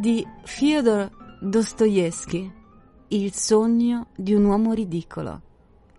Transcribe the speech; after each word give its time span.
Di 0.00 0.26
Fyodor 0.44 1.10
Dostoevsky 1.42 2.50
Il 3.08 3.34
sogno 3.34 4.06
di 4.16 4.32
un 4.32 4.46
uomo 4.46 4.72
ridicolo 4.72 5.42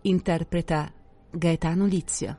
interpreta 0.01 0.91
Gaetano 1.29 1.85
Lizio 1.85 2.37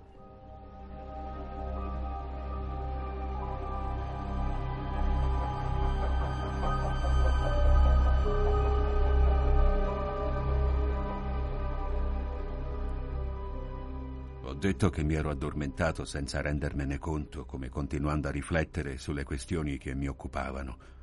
Ho 14.42 14.54
detto 14.54 14.90
che 14.90 15.04
mi 15.04 15.14
ero 15.14 15.30
addormentato 15.30 16.04
senza 16.04 16.40
rendermene 16.40 16.98
conto, 16.98 17.44
come 17.44 17.68
continuando 17.68 18.26
a 18.26 18.32
riflettere 18.32 18.98
sulle 18.98 19.22
questioni 19.22 19.78
che 19.78 19.94
mi 19.94 20.08
occupavano. 20.08 21.01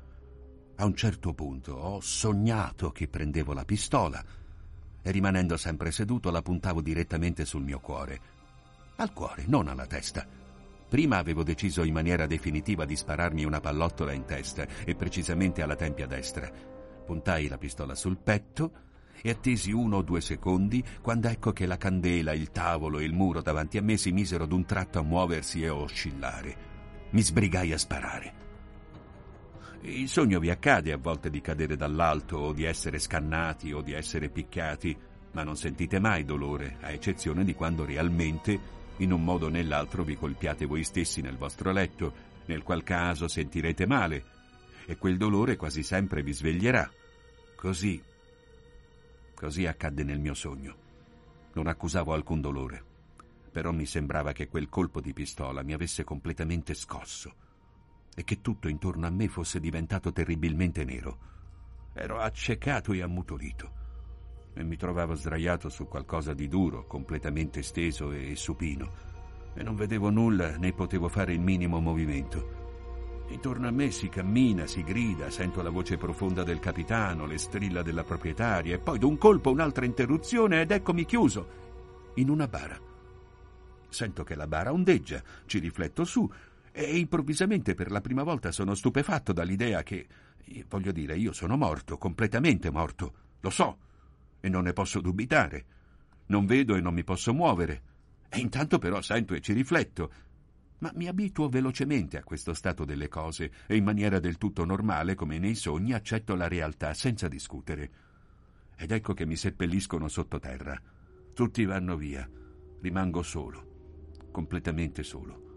A 0.80 0.86
un 0.86 0.94
certo 0.94 1.34
punto 1.34 1.74
ho 1.74 2.00
sognato 2.00 2.90
che 2.90 3.06
prendevo 3.06 3.52
la 3.52 3.66
pistola 3.66 4.24
e 5.02 5.10
rimanendo 5.10 5.58
sempre 5.58 5.90
seduto 5.90 6.30
la 6.30 6.40
puntavo 6.40 6.80
direttamente 6.80 7.44
sul 7.44 7.62
mio 7.62 7.80
cuore. 7.80 8.20
Al 8.96 9.12
cuore, 9.12 9.44
non 9.46 9.68
alla 9.68 9.84
testa. 9.84 10.26
Prima 10.88 11.18
avevo 11.18 11.42
deciso 11.42 11.82
in 11.82 11.92
maniera 11.92 12.26
definitiva 12.26 12.86
di 12.86 12.96
spararmi 12.96 13.44
una 13.44 13.60
pallottola 13.60 14.12
in 14.12 14.24
testa 14.24 14.66
e 14.86 14.94
precisamente 14.94 15.60
alla 15.60 15.76
tempia 15.76 16.06
destra. 16.06 16.50
Puntai 17.04 17.48
la 17.48 17.58
pistola 17.58 17.94
sul 17.94 18.16
petto 18.16 18.72
e 19.20 19.28
attesi 19.28 19.72
uno 19.72 19.98
o 19.98 20.02
due 20.02 20.22
secondi 20.22 20.82
quando 21.02 21.28
ecco 21.28 21.52
che 21.52 21.66
la 21.66 21.76
candela, 21.76 22.32
il 22.32 22.52
tavolo 22.52 23.00
e 23.00 23.04
il 23.04 23.12
muro 23.12 23.42
davanti 23.42 23.76
a 23.76 23.82
me 23.82 23.98
si 23.98 24.12
misero 24.12 24.46
d'un 24.46 24.64
tratto 24.64 24.98
a 24.98 25.02
muoversi 25.02 25.62
e 25.62 25.66
a 25.66 25.74
oscillare. 25.74 26.56
Mi 27.10 27.20
sbrigai 27.20 27.70
a 27.70 27.76
sparare. 27.76 28.48
Il 29.82 30.10
sogno 30.10 30.38
vi 30.40 30.50
accade 30.50 30.92
a 30.92 30.98
volte 30.98 31.30
di 31.30 31.40
cadere 31.40 31.74
dall'alto 31.74 32.36
o 32.36 32.52
di 32.52 32.64
essere 32.64 32.98
scannati 32.98 33.72
o 33.72 33.80
di 33.80 33.92
essere 33.92 34.28
picchiati, 34.28 34.94
ma 35.32 35.42
non 35.42 35.56
sentite 35.56 35.98
mai 35.98 36.22
dolore, 36.26 36.76
a 36.82 36.90
eccezione 36.90 37.44
di 37.44 37.54
quando 37.54 37.86
realmente, 37.86 38.60
in 38.98 39.10
un 39.10 39.24
modo 39.24 39.46
o 39.46 39.48
nell'altro, 39.48 40.04
vi 40.04 40.16
colpiate 40.16 40.66
voi 40.66 40.84
stessi 40.84 41.22
nel 41.22 41.38
vostro 41.38 41.72
letto, 41.72 42.12
nel 42.44 42.62
qual 42.62 42.82
caso 42.82 43.26
sentirete 43.26 43.86
male, 43.86 44.24
e 44.84 44.98
quel 44.98 45.16
dolore 45.16 45.56
quasi 45.56 45.82
sempre 45.82 46.22
vi 46.22 46.34
sveglierà. 46.34 46.90
Così, 47.56 48.02
così 49.34 49.66
accadde 49.66 50.04
nel 50.04 50.20
mio 50.20 50.34
sogno. 50.34 50.76
Non 51.54 51.68
accusavo 51.68 52.12
alcun 52.12 52.42
dolore, 52.42 52.84
però 53.50 53.72
mi 53.72 53.86
sembrava 53.86 54.32
che 54.32 54.46
quel 54.46 54.68
colpo 54.68 55.00
di 55.00 55.14
pistola 55.14 55.62
mi 55.62 55.72
avesse 55.72 56.04
completamente 56.04 56.74
scosso 56.74 57.48
e 58.20 58.24
che 58.24 58.42
tutto 58.42 58.68
intorno 58.68 59.06
a 59.06 59.10
me 59.10 59.28
fosse 59.28 59.58
diventato 59.60 60.12
terribilmente 60.12 60.84
nero. 60.84 61.18
Ero 61.94 62.18
accecato 62.18 62.92
e 62.92 63.00
ammutolito 63.00 63.78
e 64.52 64.62
mi 64.62 64.76
trovavo 64.76 65.14
sdraiato 65.14 65.70
su 65.70 65.86
qualcosa 65.86 66.34
di 66.34 66.46
duro, 66.46 66.86
completamente 66.86 67.62
steso 67.62 68.12
e 68.12 68.34
supino, 68.36 68.92
e 69.54 69.62
non 69.62 69.74
vedevo 69.74 70.10
nulla 70.10 70.58
né 70.58 70.74
potevo 70.74 71.08
fare 71.08 71.32
il 71.32 71.40
minimo 71.40 71.80
movimento. 71.80 72.58
Intorno 73.28 73.68
a 73.68 73.70
me 73.70 73.90
si 73.90 74.10
cammina, 74.10 74.66
si 74.66 74.82
grida, 74.82 75.30
sento 75.30 75.62
la 75.62 75.70
voce 75.70 75.96
profonda 75.96 76.42
del 76.42 76.58
capitano, 76.58 77.24
le 77.24 77.38
strilla 77.38 77.80
della 77.80 78.04
proprietaria, 78.04 78.74
e 78.74 78.80
poi 78.80 78.98
d'un 78.98 79.16
colpo 79.16 79.50
un'altra 79.50 79.86
interruzione 79.86 80.60
ed 80.60 80.72
eccomi 80.72 81.06
chiuso 81.06 81.48
in 82.16 82.28
una 82.28 82.48
bara. 82.48 82.78
Sento 83.88 84.24
che 84.24 84.34
la 84.34 84.46
bara 84.46 84.72
ondeggia, 84.72 85.22
ci 85.46 85.58
rifletto 85.58 86.04
su, 86.04 86.30
e 86.72 86.98
improvvisamente 86.98 87.74
per 87.74 87.90
la 87.90 88.00
prima 88.00 88.22
volta 88.22 88.52
sono 88.52 88.74
stupefatto 88.74 89.32
dall'idea 89.32 89.82
che, 89.82 90.06
voglio 90.68 90.92
dire, 90.92 91.16
io 91.16 91.32
sono 91.32 91.56
morto, 91.56 91.98
completamente 91.98 92.70
morto, 92.70 93.14
lo 93.40 93.50
so, 93.50 93.78
e 94.40 94.48
non 94.48 94.64
ne 94.64 94.72
posso 94.72 95.00
dubitare. 95.00 95.64
Non 96.26 96.46
vedo 96.46 96.76
e 96.76 96.80
non 96.80 96.94
mi 96.94 97.04
posso 97.04 97.34
muovere. 97.34 97.82
E 98.28 98.38
intanto 98.38 98.78
però 98.78 99.00
sento 99.00 99.34
e 99.34 99.40
ci 99.40 99.52
rifletto. 99.52 100.12
Ma 100.78 100.92
mi 100.94 101.08
abituo 101.08 101.48
velocemente 101.48 102.16
a 102.16 102.22
questo 102.22 102.54
stato 102.54 102.84
delle 102.84 103.08
cose 103.08 103.50
e 103.66 103.76
in 103.76 103.84
maniera 103.84 104.18
del 104.20 104.38
tutto 104.38 104.64
normale, 104.64 105.14
come 105.14 105.38
nei 105.38 105.54
sogni, 105.54 105.92
accetto 105.92 106.34
la 106.36 106.48
realtà 106.48 106.94
senza 106.94 107.28
discutere. 107.28 107.90
Ed 108.76 108.92
ecco 108.92 109.12
che 109.12 109.26
mi 109.26 109.36
seppelliscono 109.36 110.08
sottoterra. 110.08 110.80
Tutti 111.34 111.64
vanno 111.64 111.96
via. 111.96 112.28
Rimango 112.80 113.22
solo, 113.22 114.28
completamente 114.30 115.02
solo. 115.02 115.49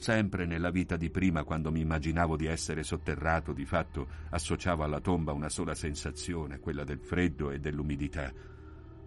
Sempre 0.00 0.46
nella 0.46 0.70
vita 0.70 0.96
di 0.96 1.10
prima, 1.10 1.44
quando 1.44 1.70
mi 1.70 1.80
immaginavo 1.80 2.34
di 2.34 2.46
essere 2.46 2.82
sotterrato, 2.82 3.52
di 3.52 3.66
fatto 3.66 4.08
associavo 4.30 4.82
alla 4.82 4.98
tomba 4.98 5.34
una 5.34 5.50
sola 5.50 5.74
sensazione, 5.74 6.58
quella 6.58 6.84
del 6.84 7.00
freddo 7.00 7.50
e 7.50 7.58
dell'umidità. 7.58 8.32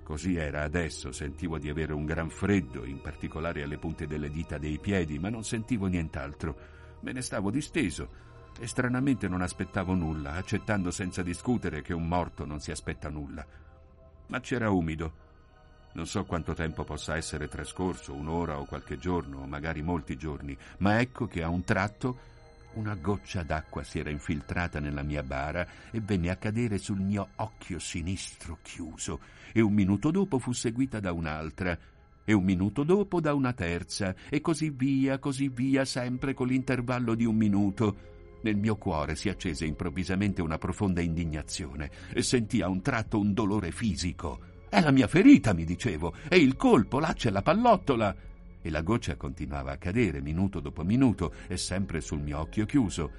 Così 0.03 0.35
era 0.35 0.61
adesso, 0.61 1.11
sentivo 1.11 1.57
di 1.57 1.67
avere 1.67 1.93
un 1.93 2.05
gran 2.05 2.29
freddo, 2.29 2.85
in 2.85 3.01
particolare 3.01 3.63
alle 3.63 3.79
punte 3.79 4.05
delle 4.05 4.29
dita 4.29 4.59
dei 4.59 4.77
piedi, 4.77 5.17
ma 5.17 5.29
non 5.29 5.43
sentivo 5.43 5.87
nient'altro. 5.87 6.55
Me 6.99 7.11
ne 7.11 7.23
stavo 7.23 7.49
disteso 7.49 8.51
e 8.59 8.67
stranamente 8.67 9.27
non 9.27 9.41
aspettavo 9.41 9.95
nulla, 9.95 10.33
accettando 10.33 10.91
senza 10.91 11.23
discutere 11.23 11.81
che 11.81 11.95
un 11.95 12.07
morto 12.07 12.45
non 12.45 12.59
si 12.59 12.69
aspetta 12.69 13.09
nulla. 13.09 13.43
Ma 14.27 14.39
c'era 14.41 14.69
umido. 14.69 15.22
Non 15.93 16.07
so 16.07 16.25
quanto 16.25 16.53
tempo 16.53 16.83
possa 16.83 17.15
essere 17.15 17.47
trascorso, 17.47 18.13
un'ora 18.13 18.59
o 18.59 18.65
qualche 18.65 18.97
giorno, 18.97 19.41
o 19.41 19.45
magari 19.45 19.81
molti 19.81 20.17
giorni, 20.17 20.57
ma 20.79 20.99
ecco 20.99 21.27
che 21.27 21.43
a 21.43 21.49
un 21.49 21.63
tratto 21.63 22.31
una 22.73 22.95
goccia 22.95 23.43
d'acqua 23.43 23.83
si 23.83 23.99
era 23.99 24.09
infiltrata 24.09 24.79
nella 24.79 25.03
mia 25.03 25.21
bara 25.21 25.67
e 25.91 26.01
venne 26.01 26.31
a 26.31 26.37
cadere 26.37 26.79
sul 26.79 26.99
mio 26.99 27.29
occhio 27.35 27.77
sinistro 27.77 28.57
chiuso, 28.63 29.19
e 29.53 29.61
un 29.61 29.73
minuto 29.73 30.09
dopo 30.09 30.39
fu 30.39 30.51
seguita 30.51 30.99
da 30.99 31.11
un'altra, 31.11 31.77
e 32.25 32.33
un 32.33 32.43
minuto 32.43 32.83
dopo 32.83 33.19
da 33.21 33.35
una 33.35 33.53
terza, 33.53 34.15
e 34.29 34.41
così 34.41 34.71
via, 34.71 35.19
così 35.19 35.49
via, 35.49 35.85
sempre 35.85 36.33
con 36.33 36.47
l'intervallo 36.47 37.13
di 37.13 37.25
un 37.25 37.35
minuto. 37.35 38.11
Nel 38.41 38.57
mio 38.57 38.75
cuore 38.77 39.15
si 39.15 39.29
accese 39.29 39.65
improvvisamente 39.65 40.41
una 40.41 40.57
profonda 40.57 41.01
indignazione 41.01 41.89
e 42.11 42.21
sentii 42.23 42.61
a 42.61 42.67
un 42.67 42.81
tratto 42.81 43.19
un 43.19 43.33
dolore 43.33 43.71
fisico. 43.71 44.52
È 44.73 44.81
la 44.81 44.89
mia 44.89 45.07
ferita, 45.07 45.53
mi 45.53 45.65
dicevo, 45.65 46.15
e 46.27 46.37
il 46.37 46.55
colpo, 46.55 46.97
là 46.97 47.13
c'è 47.13 47.29
la 47.29 47.43
pallottola 47.43 48.15
e 48.59 48.69
la 48.71 48.81
goccia 48.81 49.15
continuava 49.17 49.73
a 49.73 49.77
cadere 49.77 50.19
minuto 50.19 50.59
dopo 50.59 50.83
minuto 50.83 51.31
e 51.47 51.57
sempre 51.57 52.01
sul 52.01 52.21
mio 52.21 52.39
occhio 52.39 52.65
chiuso. 52.65 53.11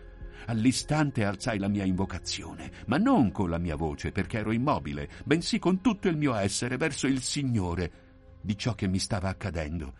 All'istante 0.46 1.24
alzai 1.24 1.60
la 1.60 1.68
mia 1.68 1.84
invocazione, 1.84 2.72
ma 2.86 2.96
non 2.96 3.30
con 3.30 3.50
la 3.50 3.58
mia 3.58 3.76
voce 3.76 4.10
perché 4.10 4.38
ero 4.38 4.50
immobile, 4.50 5.08
bensì 5.24 5.60
con 5.60 5.80
tutto 5.80 6.08
il 6.08 6.16
mio 6.16 6.34
essere 6.34 6.76
verso 6.76 7.06
il 7.06 7.22
Signore 7.22 7.92
di 8.40 8.58
ciò 8.58 8.74
che 8.74 8.88
mi 8.88 8.98
stava 8.98 9.28
accadendo. 9.28 9.94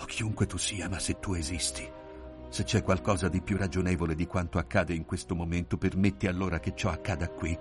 O 0.00 0.04
chiunque 0.06 0.46
tu 0.46 0.58
sia, 0.58 0.88
ma 0.88 0.98
se 0.98 1.20
tu 1.20 1.34
esisti, 1.34 1.88
se 2.48 2.64
c'è 2.64 2.82
qualcosa 2.82 3.28
di 3.28 3.40
più 3.40 3.56
ragionevole 3.56 4.16
di 4.16 4.26
quanto 4.26 4.58
accade 4.58 4.94
in 4.94 5.04
questo 5.04 5.36
momento, 5.36 5.78
permetti 5.78 6.26
allora 6.26 6.58
che 6.58 6.74
ciò 6.74 6.90
accada 6.90 7.28
qui. 7.28 7.56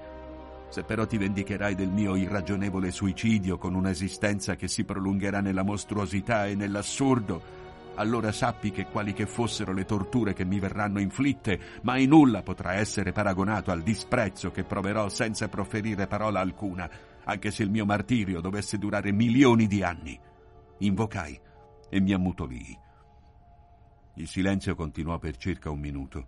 Se 0.69 0.83
però 0.83 1.07
ti 1.07 1.18
vendicherai 1.18 1.74
del 1.74 1.89
mio 1.89 2.16
irragionevole 2.16 2.92
suicidio 2.92 3.57
con 3.57 3.74
un'esistenza 3.74 4.56
che 4.56 4.68
si 4.68 4.83
prolungherà 4.83 5.42
nella 5.42 5.63
mostruosità 5.63 6.45
e 6.45 6.54
nell'assurdo, 6.54 7.57
allora 7.95 8.31
sappi 8.31 8.69
che 8.69 8.86
quali 8.86 9.13
che 9.13 9.25
fossero 9.25 9.74
le 9.74 9.86
torture 9.86 10.33
che 10.33 10.45
mi 10.45 10.60
verranno 10.60 11.00
inflitte, 11.00 11.60
mai 11.81 12.06
nulla 12.06 12.44
potrà 12.44 12.74
essere 12.74 13.12
paragonato 13.12 13.71
al 13.71 13.81
disprezzo 13.81 14.51
che 14.51 14.63
proverò 14.63 15.10
senza 15.10 15.50
proferire 15.50 16.06
parola 16.06 16.39
alcuna, 16.39 16.88
anche 17.24 17.50
se 17.50 17.63
il 17.63 17.72
mio 17.72 17.86
martirio 17.86 18.39
dovesse 18.39 18.77
durare 18.77 19.12
milioni 19.12 19.65
di 19.65 19.81
anni. 19.81 20.18
Invocai 20.77 21.39
e 21.89 22.00
mi 22.00 22.13
ammutolii. 22.13 22.80
Il 24.18 24.27
silenzio 24.27 24.75
continuò 24.75 25.18
per 25.18 25.36
circa 25.36 25.72
un 25.72 25.80
minuto 25.80 26.27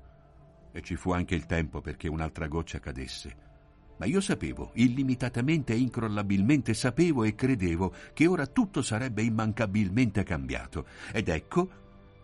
e 0.72 0.82
ci 0.82 0.96
fu 0.96 1.12
anche 1.12 1.36
il 1.36 1.46
tempo 1.46 1.80
perché 1.80 2.08
un'altra 2.08 2.48
goccia 2.48 2.80
cadesse 2.80 3.50
Ma 4.02 4.08
io 4.08 4.20
sapevo, 4.20 4.72
illimitatamente 4.74 5.74
e 5.74 5.78
incrollabilmente 5.78 6.74
sapevo 6.74 7.24
e 7.24 7.36
credevo 7.36 7.94
che 8.14 8.26
ora 8.26 8.48
tutto 8.48 8.82
sarebbe 8.82 9.22
immancabilmente 9.22 10.24
cambiato. 10.24 10.88
Ed 11.14 11.30
ecco 11.30 11.70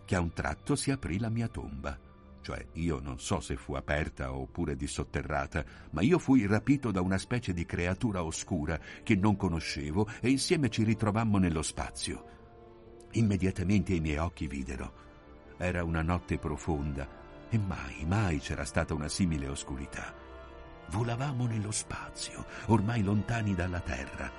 che 0.04 0.16
a 0.16 0.20
un 0.20 0.34
tratto 0.34 0.76
si 0.76 0.90
aprì 0.90 1.20
la 1.20 1.30
mia 1.30 1.48
tomba. 1.48 1.96
Cioè, 2.42 2.66
io 2.74 3.00
non 3.00 3.20
so 3.20 3.42
se 3.42 3.58
fu 3.58 3.76
aperta 3.76 4.34
oppure 4.34 4.76
dissotterrata, 4.76 5.64
ma 5.92 6.02
io 6.02 6.18
fui 6.18 6.48
rapito 6.48 6.90
da 6.90 7.02
una 7.02 7.20
specie 7.20 7.54
di 7.54 7.64
creatura 7.64 8.24
oscura 8.24 8.80
che 9.04 9.16
non 9.16 9.36
conoscevo 9.36 10.10
e 10.20 10.32
insieme 10.32 10.72
ci 10.72 10.84
ritrovammo 10.84 11.38
nello 11.38 11.62
spazio. 11.62 12.26
Immediatamente 13.12 13.94
i 13.94 14.00
miei 14.00 14.18
occhi 14.18 14.48
videro. 14.48 14.94
Era 15.58 15.84
una 15.84 16.02
notte 16.02 16.40
profonda 16.40 17.08
e 17.50 17.60
mai, 17.60 18.04
mai 18.08 18.40
c'era 18.40 18.66
stata 18.66 18.96
una 18.96 19.10
simile 19.10 19.48
oscurità. 19.48 20.27
Volavamo 20.90 21.46
nello 21.48 21.72
spazio, 21.72 22.46
ormai 22.68 23.04
lontani 23.04 23.54
dalla 23.54 23.82
Terra. 23.82 24.32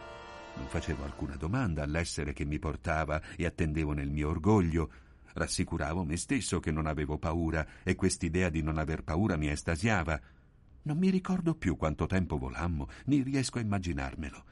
Non 0.56 0.66
facevo 0.66 1.04
alcuna 1.04 1.36
domanda 1.36 1.82
all'essere 1.82 2.32
che 2.32 2.46
mi 2.46 2.58
portava 2.58 3.20
e 3.36 3.44
attendevo 3.44 3.92
nel 3.92 4.10
mio 4.10 4.30
orgoglio. 4.30 4.90
Rassicuravo 5.34 6.04
me 6.04 6.16
stesso 6.16 6.58
che 6.58 6.70
non 6.70 6.86
avevo 6.86 7.18
paura 7.18 7.66
e 7.82 7.94
quest'idea 7.94 8.48
di 8.48 8.62
non 8.62 8.78
aver 8.78 9.04
paura 9.04 9.36
mi 9.36 9.48
estasiava. 9.48 10.18
Non 10.82 10.96
mi 10.96 11.10
ricordo 11.10 11.54
più 11.54 11.76
quanto 11.76 12.06
tempo 12.06 12.38
volammo, 12.38 12.88
né 13.04 13.22
riesco 13.22 13.58
a 13.58 13.60
immaginarmelo. 13.60 14.44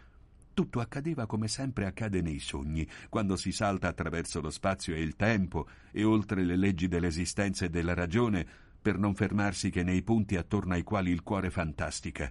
Tutto 0.53 0.81
accadeva 0.81 1.27
come 1.27 1.49
sempre 1.49 1.87
accade 1.87 2.21
nei 2.21 2.39
sogni, 2.39 2.87
quando 3.09 3.37
si 3.37 3.53
salta 3.53 3.89
attraverso 3.89 4.41
lo 4.41 4.51
spazio 4.51 4.95
e 4.95 5.01
il 5.01 5.17
tempo 5.17 5.67
e 5.91 6.05
oltre 6.05 6.45
le 6.45 6.57
leggi 6.57 6.89
dell'esistenza 6.89 7.65
e 7.65 7.71
della 7.71 7.95
ragione 7.95 8.47
per 8.87 8.99
non 8.99 9.17
fermarsi 9.17 9.69
che 9.69 9.83
nei 9.83 10.01
punti 10.03 10.37
attorno 10.37 10.75
ai 10.75 10.85
quali 10.85 11.11
il 11.11 11.25
cuore 11.25 11.51
fantastica. 11.51 12.31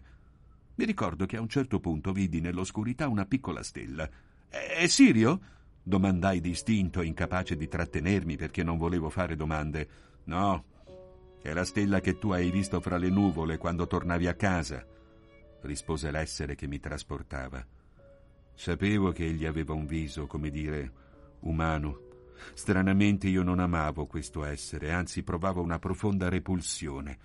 Mi 0.76 0.86
ricordo 0.86 1.26
che 1.26 1.36
a 1.36 1.42
un 1.42 1.50
certo 1.50 1.82
punto 1.82 2.14
vidi 2.14 2.40
nell'oscurità 2.40 3.10
una 3.10 3.26
piccola 3.26 3.62
stella. 3.62 4.10
È 4.48 4.88
Sirio? 4.88 5.42
domandai 5.84 6.40
distinto, 6.40 7.02
incapace 7.02 7.58
di 7.58 7.68
trattenermi 7.68 8.38
perché 8.38 8.64
non 8.64 8.78
volevo 8.78 9.10
fare 9.10 9.36
domande. 9.36 9.90
No, 10.24 10.64
è 11.42 11.52
la 11.52 11.66
stella 11.66 12.00
che 12.00 12.18
tu 12.20 12.32
hai 12.32 12.50
visto 12.52 12.80
fra 12.80 12.96
le 12.96 13.10
nuvole 13.10 13.58
quando 13.58 13.86
tornavi 13.86 14.28
a 14.28 14.36
casa, 14.36 14.82
rispose 15.64 16.10
l'essere 16.10 16.56
che 16.56 16.68
mi 16.68 16.80
trasportava. 16.80 17.68
Sapevo 18.54 19.12
che 19.12 19.26
egli 19.26 19.46
aveva 19.46 19.74
un 19.74 19.86
viso, 19.86 20.26
come 20.26 20.50
dire, 20.50 20.90
umano. 21.42 22.05
Stranamente 22.54 23.28
io 23.28 23.44
non 23.44 23.60
amavo 23.60 24.06
questo 24.06 24.44
essere, 24.44 24.92
anzi 24.92 25.24
provavo 25.24 25.62
una 25.62 25.80
profonda 25.80 26.30
repulsione. 26.30 27.18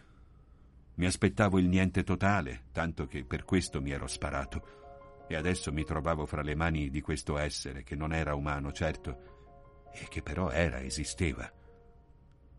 Mi 0.95 1.07
aspettavo 1.07 1.59
il 1.59 1.67
niente 1.67 2.03
totale, 2.03 2.65
tanto 2.73 3.07
che 3.07 3.25
per 3.25 3.45
questo 3.45 3.81
mi 3.81 3.91
ero 3.91 4.07
sparato. 4.07 5.25
E 5.29 5.37
adesso 5.37 5.73
mi 5.73 5.85
trovavo 5.85 6.27
fra 6.27 6.43
le 6.43 6.55
mani 6.55 6.91
di 6.91 7.01
questo 7.01 7.39
essere, 7.39 7.83
che 7.83 7.95
non 7.95 8.13
era 8.13 8.35
umano, 8.35 8.73
certo, 8.73 9.89
e 9.93 10.07
che 10.09 10.23
però 10.23 10.51
era, 10.51 10.81
esisteva. 10.81 11.51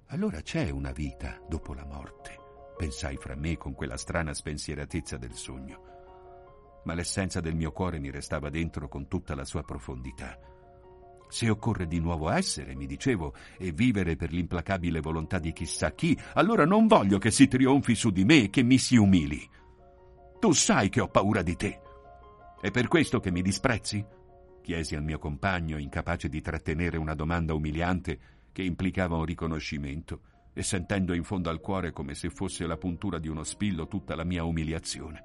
Allora 0.07 0.42
c'è 0.42 0.69
una 0.69 0.92
vita 0.92 1.39
dopo 1.48 1.74
la 1.74 1.86
morte, 1.86 2.38
pensai 2.77 3.18
fra 3.18 3.36
me 3.36 3.57
con 3.57 3.74
quella 3.74 3.98
strana 3.98 4.33
spensieratezza 4.33 5.18
del 5.18 5.33
sogno 5.33 5.92
ma 6.83 6.94
l'essenza 6.94 7.42
del 7.42 7.56
mio 7.56 7.71
cuore 7.71 8.00
mi 8.00 8.09
restava 8.09 8.50
dentro 8.50 8.88
con 8.88 9.07
tutta 9.07 9.36
la 9.36 9.45
sua 9.45 9.63
profondità. 9.63 10.38
Se 11.31 11.49
occorre 11.49 11.87
di 11.87 12.01
nuovo 12.01 12.29
essere, 12.29 12.75
mi 12.75 12.85
dicevo, 12.85 13.33
e 13.57 13.71
vivere 13.71 14.17
per 14.17 14.33
l'implacabile 14.33 14.99
volontà 14.99 15.39
di 15.39 15.53
chissà 15.53 15.93
chi, 15.93 16.19
allora 16.33 16.65
non 16.65 16.87
voglio 16.87 17.19
che 17.19 17.31
si 17.31 17.47
trionfi 17.47 17.95
su 17.95 18.09
di 18.09 18.25
me 18.25 18.43
e 18.43 18.49
che 18.49 18.63
mi 18.63 18.77
si 18.77 18.97
umili. 18.97 19.49
Tu 20.41 20.51
sai 20.51 20.89
che 20.89 20.99
ho 20.99 21.07
paura 21.07 21.41
di 21.41 21.55
te. 21.55 21.79
È 22.59 22.69
per 22.69 22.89
questo 22.89 23.21
che 23.21 23.31
mi 23.31 23.41
disprezzi? 23.41 24.05
chiesi 24.61 24.93
al 24.93 25.03
mio 25.03 25.19
compagno, 25.19 25.77
incapace 25.77 26.27
di 26.27 26.41
trattenere 26.41 26.97
una 26.97 27.15
domanda 27.15 27.53
umiliante 27.53 28.19
che 28.51 28.63
implicava 28.63 29.15
un 29.15 29.23
riconoscimento, 29.23 30.19
e 30.51 30.63
sentendo 30.63 31.13
in 31.13 31.23
fondo 31.23 31.49
al 31.49 31.61
cuore 31.61 31.93
come 31.93 32.13
se 32.13 32.29
fosse 32.29 32.67
la 32.67 32.75
puntura 32.75 33.19
di 33.19 33.29
uno 33.29 33.43
spillo 33.43 33.87
tutta 33.87 34.15
la 34.15 34.25
mia 34.25 34.43
umiliazione. 34.43 35.23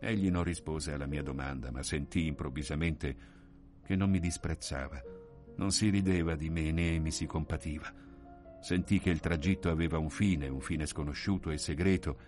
Egli 0.00 0.30
non 0.30 0.42
rispose 0.42 0.94
alla 0.94 1.04
mia 1.04 1.22
domanda, 1.22 1.70
ma 1.70 1.82
sentì 1.82 2.24
improvvisamente 2.24 3.36
che 3.88 3.96
non 3.96 4.10
mi 4.10 4.20
disprezzava, 4.20 5.02
non 5.56 5.72
si 5.72 5.88
rideva 5.88 6.36
di 6.36 6.50
me 6.50 6.70
né 6.72 6.98
mi 6.98 7.10
si 7.10 7.24
compativa. 7.24 7.90
Sentì 8.60 9.00
che 9.00 9.08
il 9.08 9.18
tragitto 9.18 9.70
aveva 9.70 9.96
un 9.96 10.10
fine, 10.10 10.46
un 10.46 10.60
fine 10.60 10.84
sconosciuto 10.84 11.48
e 11.50 11.56
segreto, 11.56 12.18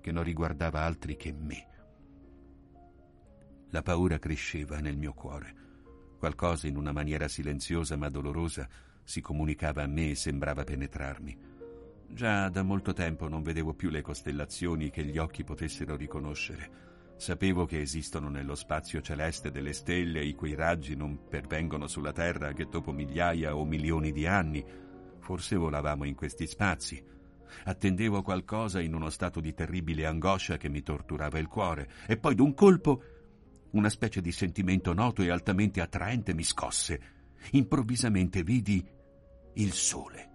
che 0.00 0.12
non 0.12 0.22
riguardava 0.22 0.82
altri 0.82 1.16
che 1.16 1.32
me. 1.32 1.66
La 3.70 3.82
paura 3.82 4.20
cresceva 4.20 4.78
nel 4.78 4.96
mio 4.96 5.12
cuore. 5.12 5.54
Qualcosa 6.16 6.68
in 6.68 6.76
una 6.76 6.92
maniera 6.92 7.26
silenziosa 7.26 7.96
ma 7.96 8.08
dolorosa 8.08 8.68
si 9.02 9.20
comunicava 9.20 9.82
a 9.82 9.88
me 9.88 10.10
e 10.10 10.14
sembrava 10.14 10.62
penetrarmi. 10.62 11.36
Già 12.06 12.48
da 12.50 12.62
molto 12.62 12.92
tempo 12.92 13.26
non 13.26 13.42
vedevo 13.42 13.74
più 13.74 13.90
le 13.90 14.00
costellazioni 14.00 14.90
che 14.90 15.04
gli 15.04 15.18
occhi 15.18 15.42
potessero 15.42 15.96
riconoscere 15.96 16.90
Sapevo 17.20 17.66
che 17.66 17.82
esistono 17.82 18.30
nello 18.30 18.54
spazio 18.54 19.02
celeste 19.02 19.50
delle 19.50 19.74
stelle 19.74 20.24
i 20.24 20.32
cui 20.32 20.54
raggi 20.54 20.96
non 20.96 21.28
pervengono 21.28 21.86
sulla 21.86 22.14
Terra 22.14 22.54
che 22.54 22.64
dopo 22.64 22.92
migliaia 22.92 23.54
o 23.54 23.66
milioni 23.66 24.10
di 24.10 24.26
anni. 24.26 24.64
Forse 25.18 25.56
volavamo 25.56 26.04
in 26.04 26.14
questi 26.14 26.46
spazi. 26.46 27.04
Attendevo 27.64 28.22
qualcosa 28.22 28.80
in 28.80 28.94
uno 28.94 29.10
stato 29.10 29.40
di 29.40 29.52
terribile 29.52 30.06
angoscia 30.06 30.56
che 30.56 30.70
mi 30.70 30.82
torturava 30.82 31.38
il 31.38 31.46
cuore, 31.46 31.90
e 32.06 32.16
poi 32.16 32.34
d'un 32.34 32.54
colpo 32.54 33.02
una 33.72 33.90
specie 33.90 34.22
di 34.22 34.32
sentimento 34.32 34.94
noto 34.94 35.20
e 35.20 35.28
altamente 35.28 35.82
attraente 35.82 36.32
mi 36.32 36.42
scosse. 36.42 37.00
Improvvisamente 37.50 38.42
vidi 38.42 38.82
il 39.56 39.72
sole. 39.72 40.30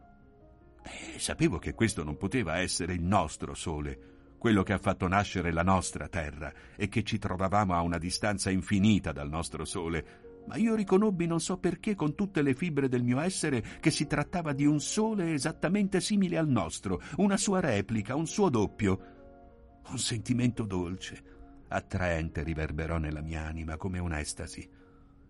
E 0.84 1.18
sapevo 1.18 1.58
che 1.58 1.74
questo 1.74 2.04
non 2.04 2.16
poteva 2.16 2.60
essere 2.60 2.94
il 2.94 3.02
nostro 3.02 3.56
sole 3.56 4.14
quello 4.46 4.62
che 4.62 4.74
ha 4.74 4.78
fatto 4.78 5.08
nascere 5.08 5.52
la 5.52 5.64
nostra 5.64 6.08
terra 6.08 6.54
e 6.76 6.88
che 6.88 7.02
ci 7.02 7.18
trovavamo 7.18 7.74
a 7.74 7.82
una 7.82 7.98
distanza 7.98 8.52
infinita 8.52 9.12
dal 9.12 9.28
nostro 9.28 9.66
sole, 9.66 10.44
ma 10.46 10.56
io 10.58 10.76
riconobbi 10.76 11.26
non 11.26 11.40
so 11.40 11.58
perché 11.58 11.96
con 11.96 12.14
tutte 12.14 12.44
le 12.44 12.54
fibre 12.54 12.88
del 12.88 13.02
mio 13.02 13.20
essere 13.20 13.64
che 13.80 13.90
si 13.90 14.06
trattava 14.06 14.54
di 14.54 14.68
un 14.68 14.80
sole 14.80 15.34
esattamente 15.34 16.00
simile 16.00 16.38
al 16.38 16.48
nostro, 16.48 17.02
una 17.16 17.38
sua 17.38 17.60
replica, 17.60 18.14
un 18.14 18.28
suo 18.28 18.50
doppio. 18.50 19.80
Un 19.88 19.98
sentimento 19.98 20.64
dolce, 20.64 21.24
attraente 21.70 22.44
riverberò 22.44 23.00
nella 23.00 23.22
mia 23.22 23.48
anima 23.48 23.78
come 23.78 23.98
un'estasi. 23.98 24.70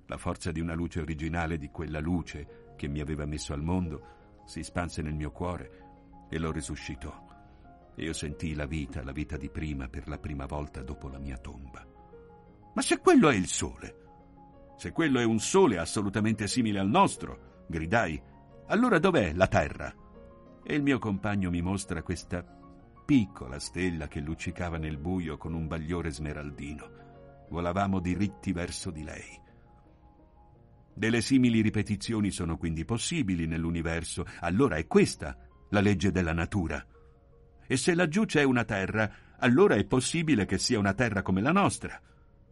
La 0.08 0.18
forza 0.18 0.52
di 0.52 0.60
una 0.60 0.74
luce 0.74 1.00
originale 1.00 1.58
di 1.58 1.70
quella 1.70 2.02
luce 2.02 2.74
che 2.76 2.90
mi 2.90 3.00
aveva 3.00 3.26
messo 3.26 3.54
al 3.54 3.64
mondo 3.64 4.44
si 4.46 4.62
spanse 4.62 5.02
nel 5.02 5.16
mio 5.16 5.32
cuore 5.32 6.28
e 6.30 6.38
lo 6.38 6.52
risuscitò. 6.52 7.25
Io 7.98 8.14
sentii 8.14 8.56
la 8.56 8.66
vita, 8.66 9.04
la 9.04 9.12
vita 9.12 9.38
di 9.38 9.50
prima, 9.50 9.88
per 9.88 10.08
la 10.08 10.18
prima 10.18 10.46
volta 10.46 10.82
dopo 10.82 11.08
la 11.08 11.18
mia 11.18 11.38
tomba. 11.38 11.86
Ma 12.74 12.82
se 12.82 13.00
quello 13.00 13.30
è 13.30 13.36
il 13.36 13.48
sole, 13.48 14.04
se 14.78 14.92
quello 14.92 15.20
è 15.20 15.24
un 15.24 15.40
sole 15.40 15.78
assolutamente 15.78 16.48
simile 16.48 16.80
al 16.80 16.90
nostro, 16.90 17.66
gridai, 17.68 18.22
allora 18.68 19.00
dov'è 19.00 19.32
la 19.34 19.48
terra? 19.48 19.94
E 20.62 20.76
il 20.76 20.82
mio 20.82 21.00
compagno 21.00 21.50
mi 21.50 21.62
mostra 21.62 22.04
questa 22.04 22.44
piccola 23.06 23.60
stella 23.60 24.08
che 24.08 24.20
luccicava 24.20 24.78
nel 24.78 24.98
buio 24.98 25.38
con 25.38 25.54
un 25.54 25.68
bagliore 25.68 26.10
smeraldino. 26.10 27.04
Volavamo 27.50 28.00
diritti 28.00 28.52
verso 28.52 28.90
di 28.90 29.04
lei. 29.04 29.44
Delle 30.94 31.22
simili 31.22 31.62
ripetizioni 31.62 32.32
sono 32.32 32.58
quindi 32.58 32.84
possibili 32.84 33.46
nell'universo, 33.46 34.26
allora 34.40 34.78
è 34.78 34.88
questa 34.88 35.38
la 35.70 35.82
legge 35.82 36.12
della 36.12 36.34
natura. 36.34 36.84
E 37.68 37.78
se 37.78 37.96
laggiù 37.96 38.26
c'è 38.26 38.44
una 38.44 38.64
terra, 38.64 39.12
allora 39.38 39.76
è 39.76 39.84
possibile 39.86 40.46
che 40.46 40.58
sia 40.58 40.80
una 40.80 40.94
terra 40.94 41.22
come 41.22 41.42
la 41.42 41.52
nostra. 41.52 42.00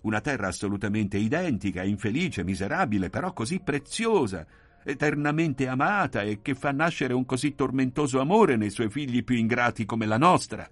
Una 0.02 0.22
terra 0.22 0.48
assolutamente 0.48 1.18
identica, 1.18 1.84
infelice, 1.84 2.44
miserabile, 2.44 3.10
però 3.10 3.32
così 3.32 3.62
preziosa, 3.62 4.46
eternamente 4.84 5.68
amata 5.68 6.22
e 6.24 6.42
che 6.42 6.56
fa 6.56 6.72
nascere 6.72 7.14
un 7.14 7.26
così 7.26 7.56
tormentoso 7.56 8.20
amore 8.20 8.58
nei 8.58 8.70
suoi 8.70 8.90
figli 8.90 9.24
più 9.24 9.36
ingrati 9.36 9.86
come 9.86 10.06
la 10.06 10.18
nostra. 10.18 10.70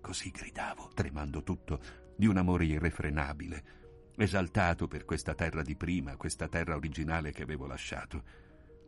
Così 0.00 0.30
gridavo, 0.30 0.90
tremando 0.94 1.42
tutto, 1.42 1.80
di 2.16 2.26
un 2.26 2.36
amore 2.36 2.64
irrefrenabile, 2.64 3.64
esaltato 4.16 4.88
per 4.88 5.04
questa 5.04 5.34
terra 5.34 5.62
di 5.62 5.76
prima, 5.76 6.16
questa 6.16 6.48
terra 6.48 6.74
originale 6.74 7.30
che 7.30 7.44
avevo 7.44 7.66
lasciato. 7.66 8.24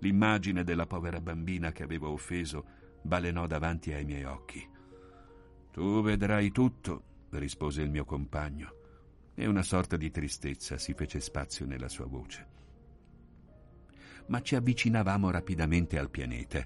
L'immagine 0.00 0.64
della 0.64 0.86
povera 0.86 1.20
bambina 1.20 1.70
che 1.70 1.84
avevo 1.84 2.10
offeso 2.10 2.64
balenò 3.00 3.46
davanti 3.46 3.92
ai 3.92 4.04
miei 4.04 4.24
occhi. 4.24 4.73
Tu 5.74 6.02
vedrai 6.02 6.52
tutto, 6.52 7.02
rispose 7.30 7.82
il 7.82 7.90
mio 7.90 8.04
compagno, 8.04 8.76
e 9.34 9.44
una 9.48 9.64
sorta 9.64 9.96
di 9.96 10.08
tristezza 10.08 10.78
si 10.78 10.94
fece 10.94 11.18
spazio 11.18 11.66
nella 11.66 11.88
sua 11.88 12.06
voce. 12.06 12.46
Ma 14.28 14.40
ci 14.40 14.54
avvicinavamo 14.54 15.32
rapidamente 15.32 15.98
al 15.98 16.10
pianeta. 16.10 16.64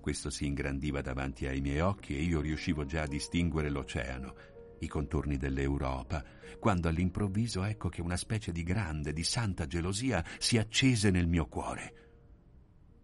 Questo 0.00 0.30
si 0.30 0.46
ingrandiva 0.46 1.00
davanti 1.00 1.48
ai 1.48 1.60
miei 1.60 1.80
occhi 1.80 2.16
e 2.16 2.22
io 2.22 2.40
riuscivo 2.40 2.84
già 2.84 3.02
a 3.02 3.08
distinguere 3.08 3.70
l'oceano. 3.70 4.36
i 4.78 4.86
contorni 4.86 5.36
dell'Europa, 5.36 6.22
quando 6.60 6.86
all'improvviso 6.86 7.64
ecco 7.64 7.88
che 7.88 8.00
una 8.00 8.16
specie 8.16 8.52
di 8.52 8.62
grande, 8.62 9.12
di 9.12 9.24
santa 9.24 9.66
gelosia 9.66 10.24
si 10.38 10.58
accese 10.58 11.10
nel 11.10 11.26
mio 11.26 11.46
cuore. 11.46 11.94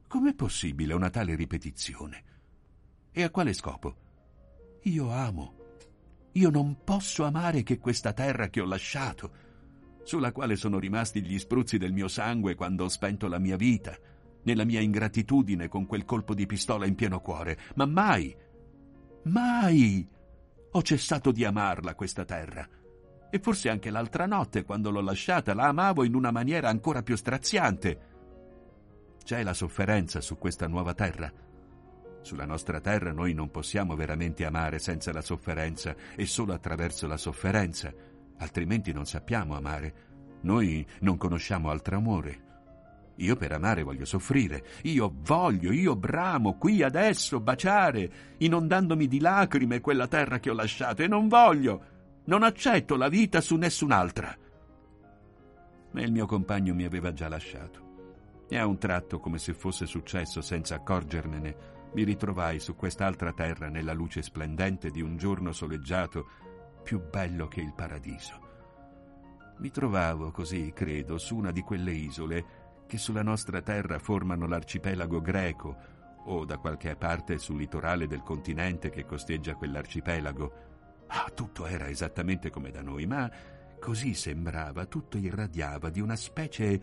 Com'è 0.07 0.33
possibile 0.33 0.95
una 0.95 1.11
tale 1.11 1.35
ripetizione? 1.35 2.25
E 3.11 3.25
a 3.25 3.31
quale 3.31 3.53
scopo? 3.53 4.04
Io 4.85 5.11
amo. 5.11 5.55
Io 6.33 6.51
non 6.51 6.79
posso 6.85 7.25
amare 7.25 7.63
che 7.63 7.79
questa 7.79 8.13
terra 8.13 8.49
che 8.49 8.61
ho 8.61 8.67
lasciato, 8.67 9.31
sulla 10.03 10.31
quale 10.31 10.57
sono 10.57 10.79
rimasti 10.79 11.23
gli 11.23 11.39
spruzzi 11.39 11.79
del 11.79 11.93
mio 11.93 12.09
sangue 12.09 12.55
quando 12.55 12.85
ho 12.85 12.89
spento 12.89 13.27
la 13.27 13.39
mia 13.39 13.57
vita, 13.57 13.97
nella 14.43 14.65
mia 14.65 14.81
ingratitudine 14.81 15.69
con 15.69 15.87
quel 15.87 16.05
colpo 16.05 16.35
di 16.35 16.45
pistola 16.45 16.85
in 16.85 16.97
pieno 16.97 17.21
cuore, 17.21 17.59
ma 17.77 17.87
mai, 17.87 18.37
mai 19.25 20.07
ho 20.73 20.83
cessato 20.83 21.33
di 21.33 21.45
amarla 21.45 21.95
questa 21.95 22.27
terra. 22.27 22.69
E 23.31 23.39
forse 23.39 23.71
anche 23.71 23.91
l'altra 23.91 24.27
notte, 24.27 24.65
quando 24.65 24.91
l'ho 24.91 25.01
lasciata, 25.01 25.55
la 25.55 25.69
amavo 25.69 26.05
in 26.05 26.15
una 26.15 26.31
maniera 26.31 26.69
ancora 26.69 27.03
più 27.03 27.17
straziante. 27.17 28.13
C'è 29.25 29.43
la 29.43 29.55
sofferenza 29.55 30.21
su 30.21 30.37
questa 30.37 30.67
nuova 30.67 30.93
terra. 30.93 31.33
Sulla 32.25 32.47
nostra 32.47 32.81
terra 32.81 33.13
noi 33.13 33.35
non 33.35 33.51
possiamo 33.51 33.95
veramente 33.95 34.47
amare 34.47 34.79
senza 34.79 35.13
la 35.13 35.21
sofferenza 35.21 35.95
e 36.17 36.25
solo 36.25 36.55
attraverso 36.55 37.07
la 37.07 37.19
sofferenza, 37.19 37.93
altrimenti 38.39 38.95
non 38.95 39.05
sappiamo 39.05 39.55
amare. 39.55 39.95
Noi 40.41 40.87
non 41.01 41.19
conosciamo 41.19 41.69
altro 41.69 41.97
amore. 41.97 42.43
Io 43.17 43.37
per 43.37 43.53
amare 43.53 43.83
voglio 43.83 44.07
soffrire, 44.07 44.65
io 44.85 45.15
voglio, 45.19 45.71
io 45.71 45.97
bramo 45.97 46.57
qui 46.57 46.83
adesso 46.83 47.41
baciare, 47.41 48.11
inondandomi 48.39 49.07
di 49.07 49.21
lacrime 49.21 49.83
quella 49.83 50.09
terra 50.09 50.41
che 50.41 50.49
ho 50.49 50.55
lasciato 50.55 51.03
e 51.03 51.07
non 51.07 51.29
voglio, 51.29 51.85
non 52.25 52.43
accetto 52.43 52.97
la 52.97 53.09
vita 53.11 53.43
su 53.43 53.57
nessun'altra. 53.57 54.35
Ma 55.91 56.01
il 56.01 56.11
mio 56.11 56.25
compagno 56.25 56.75
mi 56.75 56.85
aveva 56.85 57.13
già 57.13 57.29
lasciato 57.29 57.85
e 58.49 58.57
a 58.57 58.67
un 58.67 58.79
tratto, 58.79 59.21
come 59.21 59.37
se 59.37 59.53
fosse 59.53 59.85
successo 59.85 60.41
senza 60.41 60.77
accorgermene, 60.77 61.83
mi 61.95 62.03
ritrovai 62.03 62.59
su 62.59 62.75
quest'altra 62.75 63.33
terra 63.33 63.69
nella 63.69 63.93
luce 63.93 64.23
splendente 64.23 64.91
di 64.91 65.01
un 65.01 65.17
giorno 65.17 65.53
soleggiato 65.53 66.27
più 66.83 67.01
bello 67.01 67.47
che 67.47 67.61
il 67.61 67.73
paradiso. 67.73 68.43
Mi 69.59 69.71
trovavo 69.71 70.31
così, 70.33 70.73
credo, 70.75 71.19
su 71.19 71.37
una 71.37 71.53
di 71.53 71.63
quelle 71.63 71.93
isole 71.93 72.63
che 72.87 72.99
sulla 72.99 73.23
nostra 73.23 73.63
terra 73.63 73.99
formano 73.99 74.47
l'arcipelago 74.47 75.21
greco 75.21 75.77
o 76.27 76.45
da 76.45 76.59
qualche 76.59 76.97
parte 76.97 77.39
sul 77.39 77.59
litorale 77.59 78.07
del 78.07 78.23
continente 78.23 78.91
che 78.91 79.05
costeggia 79.05 79.55
quell'arcipelago. 79.55 80.73
Ah, 81.07 81.31
tutto 81.33 81.67
era 81.67 81.89
esattamente 81.89 82.51
come 82.51 82.71
da 82.71 82.83
noi, 82.83 83.07
ma 83.07 83.31
così 83.79 84.15
sembrava, 84.15 84.87
tutto 84.87 85.17
irradiava 85.17 85.91
di 85.91 86.01
una 86.01 86.17
specie 86.17 86.81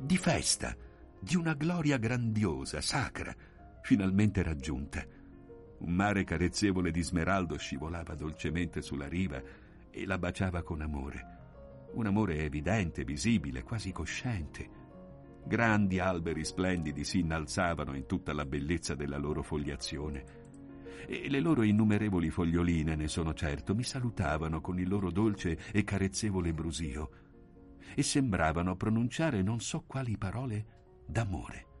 di 0.00 0.16
festa, 0.16 0.74
di 1.18 1.36
una 1.36 1.52
gloria 1.52 1.98
grandiosa, 1.98 2.80
sacra, 2.80 3.34
finalmente 3.84 4.42
raggiunta. 4.42 5.06
Un 5.78 5.92
mare 5.92 6.24
carezzevole 6.24 6.90
di 6.90 7.02
smeraldo 7.02 7.56
scivolava 7.56 8.16
dolcemente 8.16 8.82
sulla 8.82 9.06
riva 9.06 9.40
e 9.90 10.06
la 10.06 10.18
baciava 10.18 10.62
con 10.62 10.80
amore. 10.80 11.88
Un 11.92 12.06
amore 12.06 12.38
evidente, 12.38 13.04
visibile, 13.04 13.62
quasi 13.62 13.92
cosciente 13.92 14.82
Grandi 15.46 15.98
alberi 15.98 16.42
splendidi 16.42 17.04
si 17.04 17.18
innalzavano 17.18 17.94
in 17.94 18.06
tutta 18.06 18.32
la 18.32 18.46
bellezza 18.46 18.94
della 18.94 19.18
loro 19.18 19.42
fogliazione 19.42 20.42
e 21.06 21.28
le 21.28 21.40
loro 21.40 21.62
innumerevoli 21.62 22.30
foglioline, 22.30 22.94
ne 22.94 23.08
sono 23.08 23.34
certo, 23.34 23.74
mi 23.74 23.82
salutavano 23.82 24.62
con 24.62 24.78
il 24.78 24.88
loro 24.88 25.10
dolce 25.10 25.58
e 25.70 25.84
carezzevole 25.84 26.54
brusio 26.54 27.10
e 27.94 28.02
sembravano 28.02 28.74
pronunciare 28.74 29.42
non 29.42 29.60
so 29.60 29.84
quali 29.86 30.16
parole 30.16 31.02
d'amore. 31.06 31.73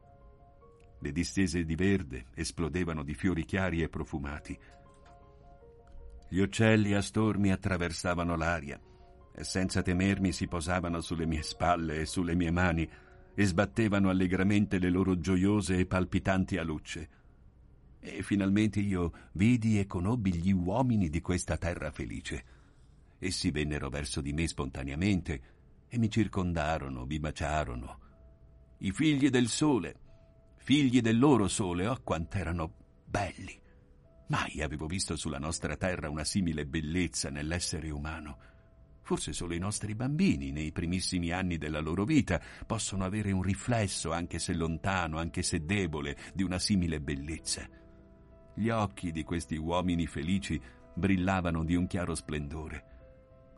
Le 1.04 1.12
distese 1.12 1.66
di 1.66 1.74
verde 1.74 2.28
esplodevano 2.32 3.02
di 3.02 3.12
fiori 3.12 3.44
chiari 3.44 3.82
e 3.82 3.90
profumati. 3.90 4.58
Gli 6.30 6.38
uccelli 6.38 6.94
a 6.94 7.02
stormi 7.02 7.52
attraversavano 7.52 8.34
l'aria 8.36 8.80
e 9.34 9.44
senza 9.44 9.82
temermi 9.82 10.32
si 10.32 10.48
posavano 10.48 11.02
sulle 11.02 11.26
mie 11.26 11.42
spalle 11.42 12.00
e 12.00 12.06
sulle 12.06 12.34
mie 12.34 12.50
mani, 12.50 12.88
e 13.34 13.44
sbattevano 13.44 14.08
allegramente 14.08 14.78
le 14.78 14.88
loro 14.88 15.18
gioiose 15.18 15.76
e 15.76 15.84
palpitanti 15.84 16.56
alucce. 16.56 17.08
E 18.00 18.22
finalmente 18.22 18.80
io 18.80 19.12
vidi 19.32 19.78
e 19.78 19.86
conobbi 19.86 20.32
gli 20.32 20.52
uomini 20.52 21.10
di 21.10 21.20
questa 21.20 21.58
terra 21.58 21.90
felice. 21.90 22.44
Essi 23.18 23.50
vennero 23.50 23.90
verso 23.90 24.22
di 24.22 24.32
me 24.32 24.46
spontaneamente 24.46 25.42
e 25.86 25.98
mi 25.98 26.08
circondarono, 26.08 27.04
mi 27.04 27.18
baciarono. 27.18 27.98
I 28.78 28.90
figli 28.90 29.28
del 29.28 29.48
sole, 29.48 29.98
figli 30.64 31.02
del 31.02 31.18
loro 31.18 31.46
sole, 31.46 31.86
oh 31.86 32.00
quant'erano 32.02 32.72
belli! 33.04 33.60
Mai 34.28 34.62
avevo 34.62 34.86
visto 34.86 35.14
sulla 35.14 35.38
nostra 35.38 35.76
terra 35.76 36.08
una 36.08 36.24
simile 36.24 36.64
bellezza 36.64 37.28
nell'essere 37.28 37.90
umano. 37.90 38.38
Forse 39.02 39.34
solo 39.34 39.52
i 39.52 39.58
nostri 39.58 39.94
bambini, 39.94 40.52
nei 40.52 40.72
primissimi 40.72 41.32
anni 41.32 41.58
della 41.58 41.80
loro 41.80 42.06
vita, 42.06 42.40
possono 42.64 43.04
avere 43.04 43.30
un 43.30 43.42
riflesso, 43.42 44.10
anche 44.10 44.38
se 44.38 44.54
lontano, 44.54 45.18
anche 45.18 45.42
se 45.42 45.66
debole, 45.66 46.16
di 46.32 46.42
una 46.42 46.58
simile 46.58 46.98
bellezza. 46.98 47.68
Gli 48.54 48.70
occhi 48.70 49.12
di 49.12 49.22
questi 49.22 49.56
uomini 49.56 50.06
felici 50.06 50.58
brillavano 50.94 51.62
di 51.62 51.74
un 51.74 51.86
chiaro 51.86 52.14
splendore. 52.14 52.84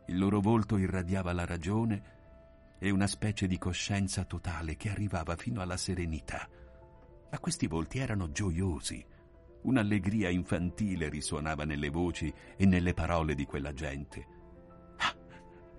Il 0.07 0.17
loro 0.17 0.41
volto 0.41 0.77
irradiava 0.77 1.31
la 1.31 1.45
ragione 1.45 2.75
e 2.79 2.89
una 2.89 3.07
specie 3.07 3.47
di 3.47 3.57
coscienza 3.57 4.25
totale 4.25 4.75
che 4.75 4.89
arrivava 4.89 5.37
fino 5.37 5.61
alla 5.61 5.77
serenità. 5.77 6.49
Ma 7.31 7.39
questi 7.39 7.67
volti 7.67 7.99
erano 7.99 8.31
gioiosi. 8.31 9.05
Un'allegria 9.63 10.29
infantile 10.29 11.09
risuonava 11.09 11.65
nelle 11.65 11.89
voci 11.89 12.33
e 12.55 12.65
nelle 12.65 12.93
parole 12.93 13.35
di 13.35 13.45
quella 13.45 13.73
gente. 13.73 14.35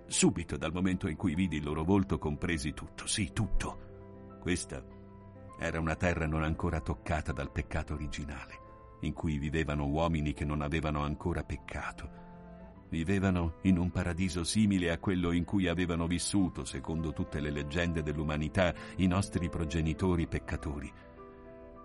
Subito 0.09 0.57
dal 0.57 0.73
momento 0.73 1.07
in 1.07 1.15
cui 1.15 1.35
vidi 1.35 1.57
il 1.57 1.63
loro 1.63 1.83
volto 1.83 2.17
compresi 2.17 2.73
tutto, 2.73 3.05
sì, 3.05 3.31
tutto. 3.31 4.37
Questa 4.41 4.83
era 5.59 5.79
una 5.79 5.95
terra 5.95 6.25
non 6.25 6.41
ancora 6.41 6.81
toccata 6.81 7.31
dal 7.31 7.51
peccato 7.51 7.93
originale, 7.93 8.97
in 9.01 9.13
cui 9.13 9.37
vivevano 9.37 9.85
uomini 9.85 10.33
che 10.33 10.45
non 10.45 10.61
avevano 10.61 11.03
ancora 11.03 11.43
peccato. 11.43 12.09
Vivevano 12.89 13.57
in 13.63 13.77
un 13.77 13.91
paradiso 13.91 14.43
simile 14.43 14.89
a 14.89 14.97
quello 14.97 15.31
in 15.31 15.45
cui 15.45 15.67
avevano 15.67 16.07
vissuto, 16.07 16.65
secondo 16.65 17.13
tutte 17.13 17.39
le 17.39 17.51
leggende 17.51 18.01
dell'umanità, 18.01 18.73
i 18.97 19.05
nostri 19.05 19.47
progenitori 19.47 20.25
peccatori. 20.25 20.91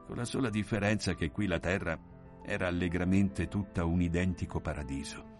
Con 0.06 0.16
la 0.16 0.24
sola 0.24 0.50
differenza 0.50 1.14
che 1.14 1.30
qui 1.30 1.46
la 1.46 1.58
terra 1.58 1.98
era 2.44 2.66
allegramente 2.66 3.48
tutta 3.48 3.84
un 3.84 4.02
identico 4.02 4.60
paradiso. 4.60 5.32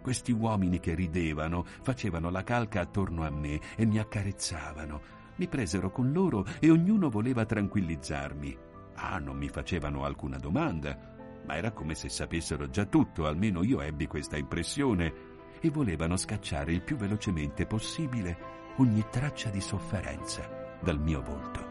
Questi 0.00 0.32
uomini 0.32 0.78
che 0.78 0.94
ridevano 0.94 1.64
facevano 1.64 2.30
la 2.30 2.44
calca 2.44 2.80
attorno 2.80 3.24
a 3.24 3.30
me 3.30 3.58
e 3.74 3.84
mi 3.84 3.98
accarezzavano. 3.98 5.00
Mi 5.36 5.48
presero 5.48 5.90
con 5.90 6.12
loro 6.12 6.44
e 6.60 6.70
ognuno 6.70 7.08
voleva 7.08 7.44
tranquillizzarmi. 7.44 8.58
Ah, 8.94 9.18
non 9.18 9.36
mi 9.36 9.48
facevano 9.48 10.04
alcuna 10.04 10.38
domanda, 10.38 11.14
ma 11.44 11.56
era 11.56 11.72
come 11.72 11.94
se 11.94 12.08
sapessero 12.08 12.68
già 12.68 12.84
tutto, 12.84 13.26
almeno 13.26 13.64
io 13.64 13.80
ebbi 13.80 14.06
questa 14.06 14.36
impressione, 14.36 15.32
e 15.60 15.70
volevano 15.70 16.16
scacciare 16.16 16.72
il 16.72 16.82
più 16.82 16.96
velocemente 16.96 17.66
possibile 17.66 18.36
ogni 18.76 19.04
traccia 19.10 19.50
di 19.50 19.60
sofferenza 19.60 20.78
dal 20.80 21.00
mio 21.00 21.22
volto. 21.22 21.63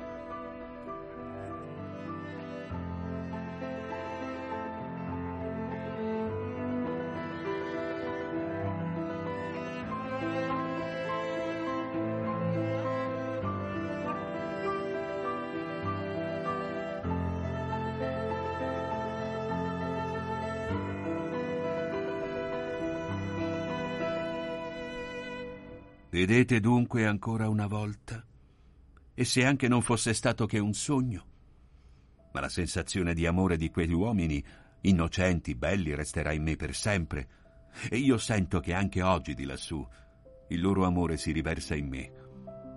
Vedete 26.26 26.62
dunque 26.62 27.06
ancora 27.06 27.50
una 27.50 27.68
volta? 27.68 28.26
E 29.14 29.26
se 29.26 29.44
anche 29.44 29.68
non 29.68 29.82
fosse 29.82 30.14
stato 30.14 30.46
che 30.46 30.58
un 30.58 30.74
sogno? 30.74 31.26
Ma 32.32 32.40
la 32.40 32.48
sensazione 32.48 33.14
di 33.14 33.26
amore 33.26 33.58
di 33.58 33.70
quegli 33.70 33.92
uomini, 33.92 34.42
innocenti, 34.84 35.54
belli, 35.54 35.94
resterà 35.94 36.32
in 36.32 36.44
me 36.44 36.56
per 36.56 36.76
sempre. 36.76 37.28
E 37.90 37.98
io 37.98 38.18
sento 38.18 38.62
che 38.62 38.74
anche 38.74 39.02
oggi 39.02 39.34
di 39.34 39.44
lassù 39.44 39.86
il 40.48 40.62
loro 40.62 40.86
amore 40.86 41.18
si 41.18 41.34
riversa 41.34 41.76
in 41.76 41.90
me. 41.90 42.12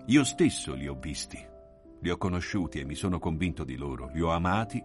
Io 0.06 0.24
stesso 0.24 0.74
li 0.74 0.88
ho 0.88 0.98
visti, 0.98 1.38
li 2.00 2.10
ho 2.10 2.16
conosciuti 2.16 2.80
e 2.80 2.84
mi 2.84 2.96
sono 2.96 3.20
convinto 3.20 3.62
di 3.62 3.76
loro, 3.76 4.10
li 4.12 4.22
ho 4.22 4.30
amati 4.32 4.82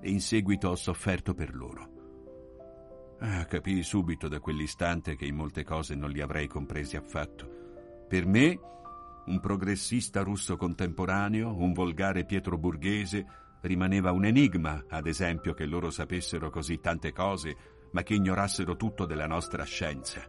e 0.00 0.08
in 0.08 0.22
seguito 0.22 0.70
ho 0.70 0.76
sofferto 0.76 1.34
per 1.34 1.54
loro. 1.54 3.16
Ah, 3.18 3.44
capii 3.44 3.82
subito 3.82 4.28
da 4.28 4.40
quell'istante 4.40 5.14
che 5.14 5.26
in 5.26 5.34
molte 5.34 5.62
cose 5.62 5.94
non 5.94 6.08
li 6.08 6.22
avrei 6.22 6.46
compresi 6.46 6.96
affatto. 6.96 7.57
Per 8.08 8.24
me, 8.24 8.58
un 9.26 9.38
progressista 9.38 10.22
russo 10.22 10.56
contemporaneo, 10.56 11.54
un 11.54 11.74
volgare 11.74 12.24
Pietro 12.24 12.56
Borghese, 12.56 13.26
rimaneva 13.60 14.12
un 14.12 14.24
enigma, 14.24 14.86
ad 14.88 15.06
esempio, 15.06 15.52
che 15.52 15.66
loro 15.66 15.90
sapessero 15.90 16.48
così 16.48 16.80
tante 16.80 17.12
cose, 17.12 17.56
ma 17.92 18.02
che 18.02 18.14
ignorassero 18.14 18.76
tutto 18.76 19.04
della 19.04 19.26
nostra 19.26 19.64
scienza. 19.64 20.26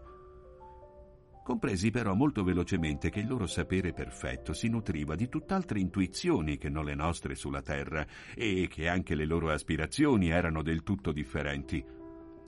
Compresi 1.42 1.90
però 1.90 2.14
molto 2.16 2.44
velocemente 2.44 3.10
che 3.10 3.22
il 3.22 3.28
loro 3.28 3.48
sapere 3.48 3.94
perfetto 3.94 4.52
si 4.52 4.68
nutriva 4.68 5.16
di 5.16 5.30
tutt'altre 5.30 5.80
intuizioni 5.80 6.58
che 6.58 6.70
non 6.70 6.84
le 6.84 6.96
nostre 6.96 7.34
sulla 7.34 7.62
Terra 7.62 8.06
e 8.36 8.68
che 8.70 8.90
anche 8.90 9.16
le 9.16 9.26
loro 9.26 9.50
aspirazioni 9.52 10.30
erano 10.30 10.62
del 10.62 10.84
tutto 10.84 11.14
differenti. 11.14 11.84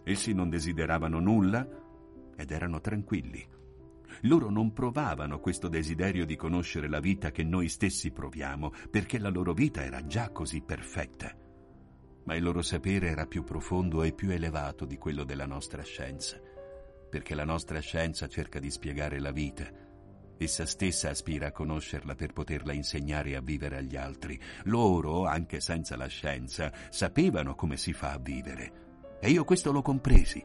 Essi 0.04 0.34
non 0.34 0.50
desideravano 0.50 1.20
nulla 1.20 1.66
ed 2.36 2.52
erano 2.52 2.82
tranquilli. 2.82 3.60
Loro 4.22 4.50
non 4.50 4.74
provavano 4.74 5.40
questo 5.40 5.68
desiderio 5.68 6.26
di 6.26 6.36
conoscere 6.36 6.88
la 6.88 7.00
vita 7.00 7.32
che 7.32 7.44
noi 7.44 7.68
stessi 7.70 8.12
proviamo, 8.12 8.72
perché 8.90 9.20
la 9.20 9.30
loro 9.30 9.54
vita 9.54 9.84
era 9.84 10.06
già 10.06 10.30
così 10.30 10.62
perfetta. 10.62 11.36
Ma 12.24 12.36
il 12.36 12.44
loro 12.44 12.62
sapere 12.62 13.10
era 13.10 13.26
più 13.26 13.44
profondo 13.44 14.04
e 14.04 14.14
più 14.14 14.30
elevato 14.30 14.86
di 14.86 14.98
quello 14.98 15.24
della 15.24 15.46
nostra 15.46 15.82
scienza 15.84 16.40
perché 17.12 17.36
la 17.36 17.44
nostra 17.44 17.82
scienza 17.82 18.30
cerca 18.30 18.58
di 18.58 18.72
spiegare 18.72 19.20
la 19.20 19.32
vita. 19.32 19.70
Essa 20.38 20.66
stessa 20.66 21.10
aspira 21.10 21.48
a 21.48 21.52
conoscerla 21.52 22.16
per 22.16 22.32
poterla 22.32 22.72
insegnare 22.72 23.36
a 23.36 23.42
vivere 23.42 23.78
agli 23.78 23.98
altri. 23.98 24.40
Loro, 24.64 25.26
anche 25.26 25.60
senza 25.60 25.98
la 25.98 26.08
scienza, 26.08 26.72
sapevano 26.90 27.54
come 27.54 27.76
si 27.76 27.92
fa 27.92 28.14
a 28.14 28.18
vivere. 28.18 29.20
E 29.20 29.30
io 29.30 29.44
questo 29.44 29.74
lo 29.74 29.82
compresi. 29.82 30.42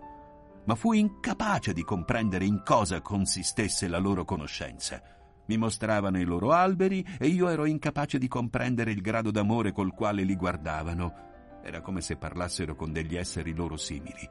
Ma 0.66 0.74
fui 0.74 0.98
incapace 0.98 1.72
di 1.72 1.82
comprendere 1.82 2.44
in 2.44 2.62
cosa 2.64 3.00
consistesse 3.00 3.88
la 3.88 3.98
loro 3.98 4.24
conoscenza. 4.24 5.00
Mi 5.46 5.56
mostravano 5.56 6.18
i 6.18 6.24
loro 6.24 6.52
alberi 6.52 7.06
e 7.18 7.28
io 7.28 7.48
ero 7.48 7.66
incapace 7.66 8.18
di 8.18 8.28
comprendere 8.28 8.90
il 8.90 9.00
grado 9.00 9.30
d'amore 9.30 9.72
col 9.72 9.94
quale 9.94 10.22
li 10.22 10.36
guardavano. 10.36 11.60
Era 11.62 11.80
come 11.80 12.00
se 12.00 12.16
parlassero 12.16 12.74
con 12.74 12.92
degli 12.92 13.16
esseri 13.16 13.54
loro 13.54 13.76
simili. 13.76 14.28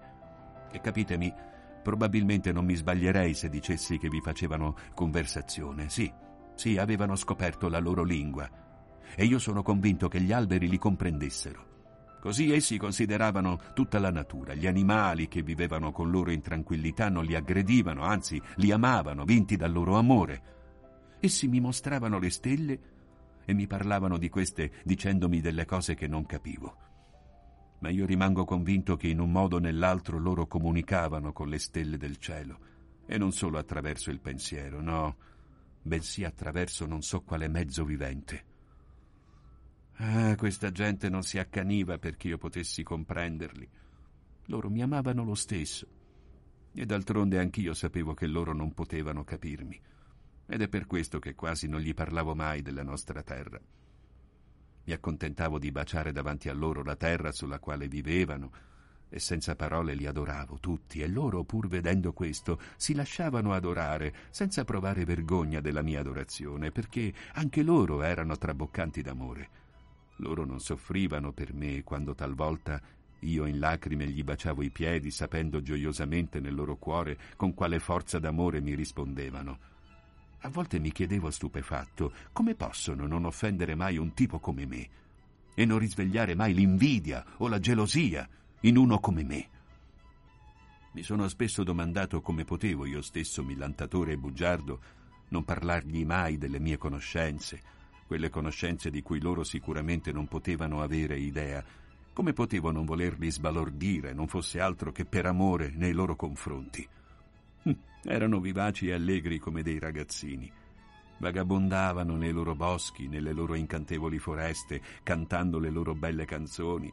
E 0.72 0.82
capitemi, 0.82 1.34
Probabilmente 1.86 2.52
non 2.52 2.66
mi 2.66 2.74
sbaglierei 2.74 3.36
se 3.36 3.48
dicessi 3.48 4.00
che 4.00 4.10
vi 4.10 4.20
facevano 4.20 4.76
conversazione. 4.96 5.88
Sì, 5.88 6.12
sì, 6.56 6.78
avevano 6.78 7.16
scoperto 7.16 7.70
la 7.70 7.78
loro 7.78 8.02
lingua. 8.02 8.50
E 9.16 9.24
io 9.24 9.38
sono 9.38 9.62
convinto 9.62 10.08
che 10.08 10.20
gli 10.20 10.32
alberi 10.32 10.68
li 10.68 10.80
comprendessero. 10.80 11.75
Così 12.26 12.52
essi 12.52 12.80
consideravano 12.80 13.60
tutta 13.76 14.00
la 14.00 14.10
natura, 14.10 14.56
gli 14.56 14.66
animali 14.66 15.28
che 15.28 15.44
vivevano 15.44 15.92
con 15.92 16.10
loro 16.10 16.32
in 16.32 16.42
tranquillità 16.42 17.08
non 17.08 17.24
li 17.24 17.36
aggredivano, 17.36 18.02
anzi 18.02 18.42
li 18.56 18.72
amavano, 18.72 19.26
vinti 19.26 19.56
dal 19.56 19.72
loro 19.72 19.96
amore. 19.96 20.42
Essi 21.20 21.48
mi 21.48 21.60
mostravano 21.60 22.18
le 22.18 22.32
stelle 22.32 22.80
e 23.46 23.54
mi 23.54 23.68
parlavano 23.68 24.18
di 24.18 24.30
queste 24.30 24.72
dicendomi 24.84 25.40
delle 25.40 25.66
cose 25.66 25.94
che 25.94 26.08
non 26.08 26.26
capivo 26.26 26.78
ma 27.78 27.90
io 27.90 28.08
rimango 28.08 28.44
convinto 28.46 28.96
che 28.96 29.08
in 29.08 29.20
un 29.20 29.32
modo 29.32 29.58
o 29.58 29.60
nell'altro 29.60 30.18
loro 30.18 30.48
comunicavano 30.48 31.32
con 31.32 31.50
le 31.50 31.60
stelle 31.60 31.98
del 31.98 32.18
cielo, 32.18 32.60
e 33.06 33.20
non 33.20 33.34
solo 33.34 33.60
attraverso 33.60 34.10
il 34.10 34.20
pensiero, 34.20 34.82
no, 34.82 35.18
bensì 35.84 36.24
attraverso 36.24 36.88
non 36.88 37.04
so 37.04 37.22
quale 37.22 37.48
mezzo 37.48 37.86
vivente. 37.86 38.55
Ah, 39.98 40.36
questa 40.36 40.72
gente 40.72 41.08
non 41.08 41.24
si 41.24 41.38
accaniva 41.38 41.98
perché 41.98 42.28
io 42.28 42.38
potessi 42.38 42.84
comprenderli. 42.84 43.68
Loro 44.48 44.70
mi 44.70 44.82
amavano 44.82 45.24
lo 45.24 45.36
stesso. 45.36 45.88
E 46.74 46.86
d'altronde 46.86 47.40
anch'io 47.40 47.74
sapevo 47.74 48.14
che 48.14 48.28
loro 48.28 48.54
non 48.54 48.74
potevano 48.74 49.24
capirmi. 49.24 49.80
Ed 50.48 50.62
è 50.62 50.68
per 50.68 50.86
questo 50.86 51.20
che 51.20 51.34
quasi 51.34 51.68
non 51.68 51.80
gli 51.80 51.94
parlavo 51.94 52.36
mai 52.36 52.62
della 52.62 52.84
nostra 52.84 53.24
terra. 53.24 53.60
Mi 54.84 54.94
accontentavo 54.94 55.58
di 55.58 55.72
baciare 55.72 56.12
davanti 56.12 56.50
a 56.50 56.54
loro 56.54 56.84
la 56.84 56.98
terra 56.98 57.32
sulla 57.32 57.60
quale 57.60 57.88
vivevano 57.88 58.52
e 59.08 59.20
senza 59.20 59.56
parole 59.56 59.94
li 59.94 60.06
adoravo 60.06 60.60
tutti 60.60 61.00
e 61.02 61.08
loro, 61.08 61.46
pur 61.46 61.68
vedendo 61.68 62.12
questo, 62.12 62.60
si 62.76 62.94
lasciavano 62.94 63.54
adorare 63.54 64.14
senza 64.30 64.66
provare 64.66 65.06
vergogna 65.06 65.62
della 65.62 65.82
mia 65.82 66.02
adorazione, 66.02 66.72
perché 66.72 67.14
anche 67.34 67.64
loro 67.64 68.02
erano 68.02 68.38
traboccanti 68.38 69.02
d'amore. 69.02 69.50
Loro 70.18 70.46
non 70.46 70.60
soffrivano 70.60 71.32
per 71.32 71.54
me 71.54 71.84
quando 71.84 72.16
talvolta 72.16 72.82
io 73.20 73.46
in 73.46 73.60
lacrime 73.60 74.08
gli 74.08 74.24
baciavo 74.24 74.62
i 74.62 74.70
piedi, 74.70 75.12
sapendo 75.12 75.62
gioiosamente 75.62 76.40
nel 76.40 76.54
loro 76.54 76.78
cuore 76.78 77.18
con 77.36 77.54
quale 77.54 77.80
forza 77.80 78.20
d'amore 78.20 78.62
mi 78.62 78.76
rispondevano. 78.76 79.74
A 80.40 80.50
volte 80.50 80.80
mi 80.80 80.92
chiedevo 80.92 81.32
stupefatto 81.32 82.14
come 82.32 82.56
possono 82.56 83.08
non 83.08 83.26
offendere 83.26 83.74
mai 83.74 83.98
un 83.98 84.14
tipo 84.14 84.40
come 84.40 84.66
me 84.66 84.90
e 85.56 85.66
non 85.66 85.80
risvegliare 85.80 86.36
mai 86.36 86.54
l'invidia 86.54 87.26
o 87.38 87.48
la 87.48 87.60
gelosia 87.60 88.28
in 88.62 88.78
uno 88.78 89.00
come 89.00 89.24
me. 89.24 89.50
Mi 90.92 91.02
sono 91.02 91.28
spesso 91.28 91.64
domandato 91.64 92.22
come 92.22 92.46
potevo 92.46 92.86
io 92.86 93.02
stesso, 93.02 93.44
millantatore 93.44 94.14
e 94.14 94.18
bugiardo, 94.18 94.82
non 95.30 95.44
parlargli 95.44 96.06
mai 96.06 96.38
delle 96.38 96.60
mie 96.60 96.78
conoscenze, 96.78 97.62
quelle 98.06 98.30
conoscenze 98.30 98.90
di 98.90 99.02
cui 99.02 99.20
loro 99.20 99.44
sicuramente 99.44 100.12
non 100.12 100.28
potevano 100.28 100.82
avere 100.82 101.18
idea, 101.18 101.64
come 102.14 102.32
potevo 102.32 102.72
non 102.72 102.86
volerli 102.86 103.30
sbalordire, 103.30 104.14
non 104.14 104.28
fosse 104.28 104.62
altro 104.62 104.92
che 104.92 105.04
per 105.04 105.26
amore 105.26 105.74
nei 105.76 105.92
loro 105.92 106.16
confronti. 106.16 106.88
Erano 108.04 108.40
vivaci 108.40 108.88
e 108.88 108.94
allegri 108.94 109.38
come 109.38 109.64
dei 109.64 109.80
ragazzini. 109.80 110.50
Vagabondavano 111.18 112.16
nei 112.16 112.32
loro 112.32 112.56
boschi, 112.56 113.08
nelle 113.08 113.34
loro 113.34 113.56
incantevoli 113.56 114.20
foreste, 114.20 114.82
cantando 115.04 115.60
le 115.60 115.70
loro 115.70 115.94
belle 115.94 116.24
canzoni, 116.24 116.90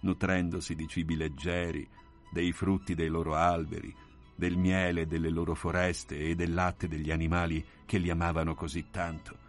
nutrendosi 0.00 0.74
di 0.74 0.86
cibi 0.88 1.16
leggeri, 1.16 1.88
dei 2.30 2.52
frutti 2.52 2.94
dei 2.94 3.08
loro 3.08 3.34
alberi, 3.34 3.94
del 4.34 4.58
miele 4.58 5.06
delle 5.06 5.30
loro 5.30 5.54
foreste 5.54 6.18
e 6.18 6.34
del 6.34 6.52
latte 6.52 6.86
degli 6.86 7.10
animali 7.10 7.64
che 7.86 7.96
li 7.96 8.10
amavano 8.10 8.54
così 8.54 8.90
tanto. 8.90 9.45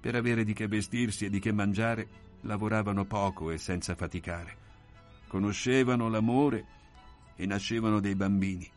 Per 0.00 0.14
avere 0.14 0.44
di 0.44 0.52
che 0.52 0.66
vestirsi 0.66 1.26
e 1.26 1.30
di 1.30 1.38
che 1.38 1.52
mangiare, 1.52 2.08
lavoravano 2.42 3.04
poco 3.04 3.50
e 3.50 3.58
senza 3.58 3.94
faticare. 3.94 4.56
Conoscevano 5.28 6.08
l'amore 6.08 6.64
e 7.36 7.46
nascevano 7.46 8.00
dei 8.00 8.14
bambini 8.14 8.70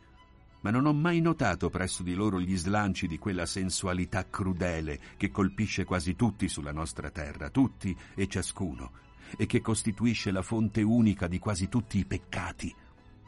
ma 0.64 0.70
non 0.70 0.86
ho 0.86 0.94
mai 0.94 1.20
notato 1.20 1.68
presso 1.68 2.02
di 2.02 2.14
loro 2.14 2.40
gli 2.40 2.56
slanci 2.56 3.06
di 3.06 3.18
quella 3.18 3.44
sensualità 3.44 4.26
crudele 4.30 4.98
che 5.18 5.30
colpisce 5.30 5.84
quasi 5.84 6.16
tutti 6.16 6.48
sulla 6.48 6.72
nostra 6.72 7.10
terra, 7.10 7.50
tutti 7.50 7.94
e 8.14 8.26
ciascuno, 8.26 8.90
e 9.36 9.44
che 9.44 9.60
costituisce 9.60 10.30
la 10.30 10.40
fonte 10.40 10.80
unica 10.80 11.26
di 11.26 11.38
quasi 11.38 11.68
tutti 11.68 11.98
i 11.98 12.06
peccati 12.06 12.74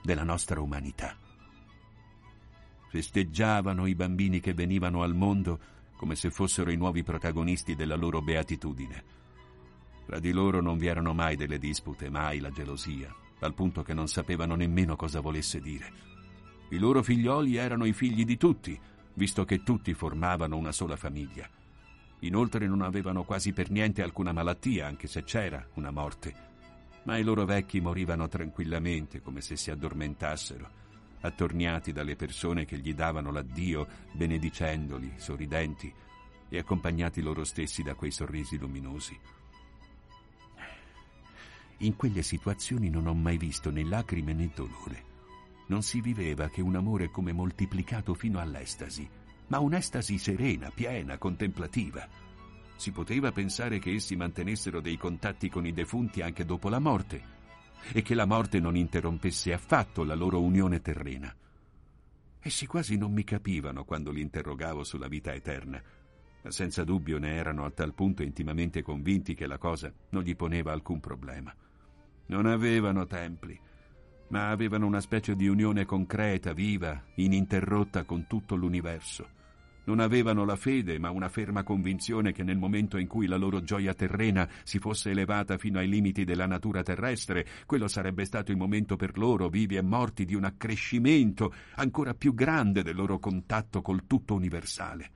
della 0.02 0.24
nostra 0.24 0.62
umanità. 0.62 1.14
Festeggiavano 2.88 3.84
i 3.84 3.94
bambini 3.94 4.40
che 4.40 4.54
venivano 4.54 5.02
al 5.02 5.14
mondo 5.14 5.60
come 5.96 6.14
se 6.14 6.30
fossero 6.30 6.70
i 6.70 6.76
nuovi 6.76 7.02
protagonisti 7.02 7.74
della 7.74 7.96
loro 7.96 8.20
beatitudine. 8.22 9.04
Tra 10.06 10.20
di 10.20 10.30
loro 10.30 10.60
non 10.60 10.78
vi 10.78 10.86
erano 10.86 11.14
mai 11.14 11.36
delle 11.36 11.58
dispute, 11.58 12.08
mai 12.08 12.38
la 12.38 12.50
gelosia, 12.50 13.12
al 13.40 13.54
punto 13.54 13.82
che 13.82 13.94
non 13.94 14.06
sapevano 14.06 14.54
nemmeno 14.54 14.94
cosa 14.94 15.20
volesse 15.20 15.60
dire. 15.60 15.92
I 16.68 16.78
loro 16.78 17.02
figlioli 17.02 17.56
erano 17.56 17.84
i 17.84 17.92
figli 17.92 18.24
di 18.24 18.36
tutti, 18.36 18.78
visto 19.14 19.44
che 19.44 19.62
tutti 19.62 19.94
formavano 19.94 20.56
una 20.56 20.72
sola 20.72 20.96
famiglia. 20.96 21.48
Inoltre 22.20 22.66
non 22.66 22.82
avevano 22.82 23.24
quasi 23.24 23.52
per 23.52 23.70
niente 23.70 24.02
alcuna 24.02 24.32
malattia, 24.32 24.86
anche 24.86 25.06
se 25.06 25.22
c'era 25.24 25.66
una 25.74 25.90
morte. 25.90 26.34
Ma 27.04 27.18
i 27.18 27.22
loro 27.22 27.44
vecchi 27.44 27.80
morivano 27.80 28.28
tranquillamente, 28.28 29.20
come 29.20 29.40
se 29.40 29.56
si 29.56 29.70
addormentassero, 29.70 30.84
attorniati 31.26 31.92
dalle 31.92 32.16
persone 32.16 32.64
che 32.64 32.78
gli 32.78 32.94
davano 32.94 33.30
l'addio, 33.30 33.86
benedicendoli, 34.12 35.14
sorridenti, 35.16 35.92
e 36.48 36.58
accompagnati 36.58 37.20
loro 37.20 37.44
stessi 37.44 37.82
da 37.82 37.94
quei 37.94 38.10
sorrisi 38.10 38.56
luminosi. 38.56 39.18
In 41.78 41.96
quelle 41.96 42.22
situazioni 42.22 42.88
non 42.88 43.06
ho 43.06 43.14
mai 43.14 43.36
visto 43.36 43.70
né 43.70 43.84
lacrime 43.84 44.32
né 44.32 44.50
dolore 44.54 45.14
non 45.68 45.82
si 45.82 46.00
viveva 46.00 46.48
che 46.48 46.60
un 46.60 46.76
amore 46.76 47.10
come 47.10 47.32
moltiplicato 47.32 48.14
fino 48.14 48.38
all'estasi, 48.38 49.08
ma 49.48 49.58
un'estasi 49.58 50.18
serena, 50.18 50.70
piena, 50.70 51.18
contemplativa. 51.18 52.06
Si 52.76 52.92
poteva 52.92 53.32
pensare 53.32 53.78
che 53.78 53.92
essi 53.92 54.16
mantenessero 54.16 54.80
dei 54.80 54.96
contatti 54.96 55.48
con 55.48 55.66
i 55.66 55.72
defunti 55.72 56.20
anche 56.20 56.44
dopo 56.44 56.68
la 56.68 56.78
morte 56.78 57.34
e 57.92 58.02
che 58.02 58.14
la 58.14 58.26
morte 58.26 58.60
non 58.60 58.76
interrompesse 58.76 59.52
affatto 59.52 60.04
la 60.04 60.14
loro 60.14 60.42
unione 60.42 60.80
terrena. 60.80 61.34
Essi 62.40 62.66
quasi 62.66 62.96
non 62.96 63.12
mi 63.12 63.24
capivano 63.24 63.84
quando 63.84 64.10
li 64.10 64.20
interrogavo 64.20 64.84
sulla 64.84 65.08
vita 65.08 65.32
eterna, 65.32 65.82
ma 66.42 66.50
senza 66.50 66.84
dubbio 66.84 67.18
ne 67.18 67.34
erano 67.34 67.64
a 67.64 67.70
tal 67.70 67.92
punto 67.92 68.22
intimamente 68.22 68.82
convinti 68.82 69.34
che 69.34 69.46
la 69.46 69.58
cosa 69.58 69.92
non 70.10 70.22
gli 70.22 70.36
poneva 70.36 70.72
alcun 70.72 71.00
problema. 71.00 71.54
Non 72.26 72.46
avevano 72.46 73.06
templi, 73.06 73.58
ma 74.28 74.50
avevano 74.50 74.86
una 74.86 75.00
specie 75.00 75.34
di 75.34 75.48
unione 75.48 75.84
concreta, 75.84 76.52
viva, 76.52 77.02
ininterrotta 77.14 78.04
con 78.04 78.26
tutto 78.26 78.54
l'universo. 78.54 79.34
Non 79.86 80.00
avevano 80.00 80.44
la 80.44 80.56
fede, 80.56 80.98
ma 80.98 81.10
una 81.10 81.28
ferma 81.28 81.62
convinzione 81.62 82.32
che 82.32 82.42
nel 82.42 82.58
momento 82.58 82.98
in 82.98 83.06
cui 83.06 83.26
la 83.26 83.36
loro 83.36 83.62
gioia 83.62 83.94
terrena 83.94 84.48
si 84.64 84.80
fosse 84.80 85.10
elevata 85.10 85.58
fino 85.58 85.78
ai 85.78 85.88
limiti 85.88 86.24
della 86.24 86.46
natura 86.46 86.82
terrestre, 86.82 87.46
quello 87.66 87.86
sarebbe 87.86 88.24
stato 88.24 88.50
il 88.50 88.56
momento 88.56 88.96
per 88.96 89.16
loro, 89.16 89.48
vivi 89.48 89.76
e 89.76 89.82
morti, 89.82 90.24
di 90.24 90.34
un 90.34 90.42
accrescimento 90.42 91.54
ancora 91.76 92.14
più 92.14 92.34
grande 92.34 92.82
del 92.82 92.96
loro 92.96 93.20
contatto 93.20 93.80
col 93.80 94.08
tutto 94.08 94.34
universale. 94.34 95.10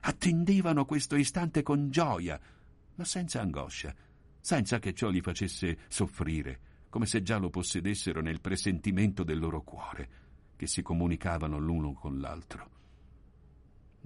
Attendevano 0.00 0.84
questo 0.84 1.16
istante 1.16 1.62
con 1.62 1.90
gioia, 1.90 2.38
ma 2.94 3.04
senza 3.04 3.40
angoscia, 3.40 3.92
senza 4.38 4.78
che 4.78 4.94
ciò 4.94 5.08
li 5.08 5.22
facesse 5.22 5.78
soffrire, 5.88 6.60
come 6.88 7.06
se 7.06 7.22
già 7.22 7.38
lo 7.38 7.50
possedessero 7.50 8.20
nel 8.20 8.40
presentimento 8.40 9.24
del 9.24 9.40
loro 9.40 9.62
cuore, 9.62 10.08
che 10.54 10.68
si 10.68 10.82
comunicavano 10.82 11.58
l'uno 11.58 11.94
con 11.94 12.20
l'altro. 12.20 12.73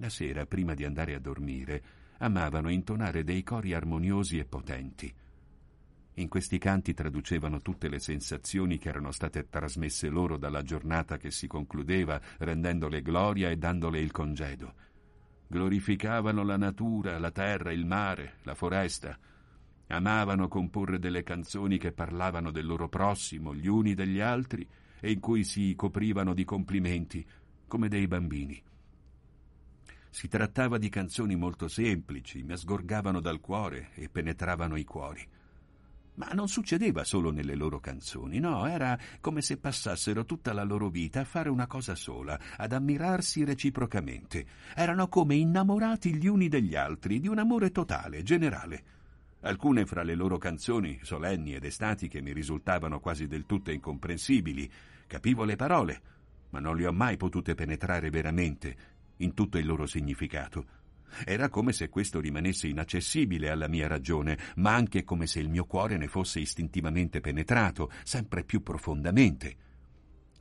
La 0.01 0.09
sera, 0.09 0.45
prima 0.45 0.75
di 0.75 0.85
andare 0.85 1.13
a 1.13 1.19
dormire, 1.19 1.83
amavano 2.19 2.69
intonare 2.69 3.25
dei 3.25 3.43
cori 3.43 3.73
armoniosi 3.73 4.39
e 4.39 4.45
potenti. 4.45 5.13
In 6.15 6.27
questi 6.29 6.57
canti 6.57 6.93
traducevano 6.93 7.61
tutte 7.61 7.89
le 7.89 7.99
sensazioni 7.99 8.77
che 8.77 8.87
erano 8.87 9.11
state 9.11 9.49
trasmesse 9.49 10.07
loro 10.07 10.37
dalla 10.37 10.63
giornata 10.63 11.17
che 11.17 11.31
si 11.31 11.47
concludeva, 11.47 12.19
rendendole 12.37 13.01
gloria 13.01 13.49
e 13.49 13.57
dandole 13.57 13.99
il 13.99 14.11
congedo. 14.11 14.73
Glorificavano 15.47 16.43
la 16.43 16.57
natura, 16.57 17.19
la 17.19 17.31
terra, 17.31 17.73
il 17.73 17.85
mare, 17.85 18.35
la 18.43 18.55
foresta. 18.55 19.17
Amavano 19.87 20.47
comporre 20.47 20.97
delle 20.97 21.23
canzoni 21.23 21.77
che 21.77 21.91
parlavano 21.91 22.51
del 22.51 22.65
loro 22.65 22.87
prossimo, 22.87 23.53
gli 23.53 23.67
uni 23.67 23.95
degli 23.95 24.21
altri, 24.21 24.65
e 25.01 25.11
in 25.11 25.19
cui 25.19 25.43
si 25.43 25.73
coprivano 25.75 26.33
di 26.33 26.45
complimenti, 26.45 27.25
come 27.67 27.89
dei 27.89 28.07
bambini. 28.07 28.61
Si 30.11 30.27
trattava 30.27 30.77
di 30.77 30.89
canzoni 30.89 31.35
molto 31.35 31.67
semplici, 31.67 32.43
ma 32.43 32.55
sgorgavano 32.55 33.19
dal 33.19 33.39
cuore 33.39 33.89
e 33.93 34.09
penetravano 34.09 34.75
i 34.75 34.83
cuori. 34.83 35.27
Ma 36.15 36.31
non 36.33 36.49
succedeva 36.49 37.05
solo 37.05 37.31
nelle 37.31 37.55
loro 37.55 37.79
canzoni, 37.79 38.39
no, 38.39 38.65
era 38.65 38.97
come 39.21 39.41
se 39.41 39.57
passassero 39.57 40.25
tutta 40.25 40.51
la 40.51 40.63
loro 40.63 40.89
vita 40.89 41.21
a 41.21 41.25
fare 41.25 41.47
una 41.47 41.65
cosa 41.65 41.95
sola, 41.95 42.37
ad 42.57 42.73
ammirarsi 42.73 43.45
reciprocamente. 43.45 44.45
Erano 44.75 45.07
come 45.07 45.35
innamorati 45.35 46.13
gli 46.15 46.27
uni 46.27 46.49
degli 46.49 46.75
altri, 46.75 47.21
di 47.21 47.29
un 47.29 47.37
amore 47.37 47.71
totale, 47.71 48.21
generale. 48.23 48.83
Alcune 49.41 49.85
fra 49.85 50.03
le 50.03 50.15
loro 50.15 50.37
canzoni, 50.37 50.99
solenni 51.03 51.53
ed 51.53 51.63
estatiche, 51.63 52.21
mi 52.21 52.33
risultavano 52.33 52.99
quasi 52.99 53.25
del 53.27 53.45
tutto 53.45 53.71
incomprensibili. 53.71 54.69
Capivo 55.07 55.45
le 55.45 55.55
parole, 55.55 56.01
ma 56.49 56.59
non 56.59 56.75
le 56.75 56.85
ho 56.85 56.91
mai 56.91 57.15
potute 57.15 57.55
penetrare 57.55 58.09
veramente, 58.09 58.75
in 59.19 59.33
tutto 59.33 59.57
il 59.57 59.65
loro 59.65 59.85
significato. 59.85 60.77
Era 61.25 61.49
come 61.49 61.73
se 61.73 61.89
questo 61.89 62.19
rimanesse 62.19 62.67
inaccessibile 62.67 63.49
alla 63.49 63.67
mia 63.67 63.87
ragione, 63.87 64.37
ma 64.57 64.75
anche 64.75 65.03
come 65.03 65.27
se 65.27 65.39
il 65.39 65.49
mio 65.49 65.65
cuore 65.65 65.97
ne 65.97 66.07
fosse 66.07 66.39
istintivamente 66.39 67.19
penetrato, 67.19 67.91
sempre 68.03 68.43
più 68.43 68.61
profondamente. 68.61 69.55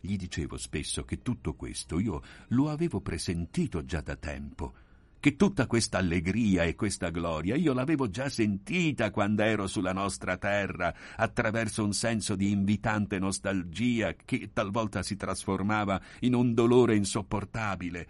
Gli 0.00 0.16
dicevo 0.16 0.56
spesso 0.56 1.04
che 1.04 1.22
tutto 1.22 1.54
questo 1.54 1.98
io 1.98 2.22
lo 2.48 2.70
avevo 2.70 3.00
presentito 3.00 3.84
già 3.84 4.00
da 4.00 4.14
tempo, 4.14 4.74
che 5.18 5.34
tutta 5.34 5.66
questa 5.66 5.98
allegria 5.98 6.62
e 6.62 6.76
questa 6.76 7.10
gloria 7.10 7.56
io 7.56 7.72
l'avevo 7.72 8.08
già 8.08 8.28
sentita 8.28 9.10
quando 9.10 9.42
ero 9.42 9.66
sulla 9.66 9.92
nostra 9.92 10.36
terra, 10.36 10.94
attraverso 11.16 11.82
un 11.82 11.92
senso 11.92 12.36
di 12.36 12.52
invitante 12.52 13.18
nostalgia 13.18 14.14
che 14.14 14.50
talvolta 14.52 15.02
si 15.02 15.16
trasformava 15.16 16.00
in 16.20 16.34
un 16.34 16.54
dolore 16.54 16.94
insopportabile, 16.94 18.08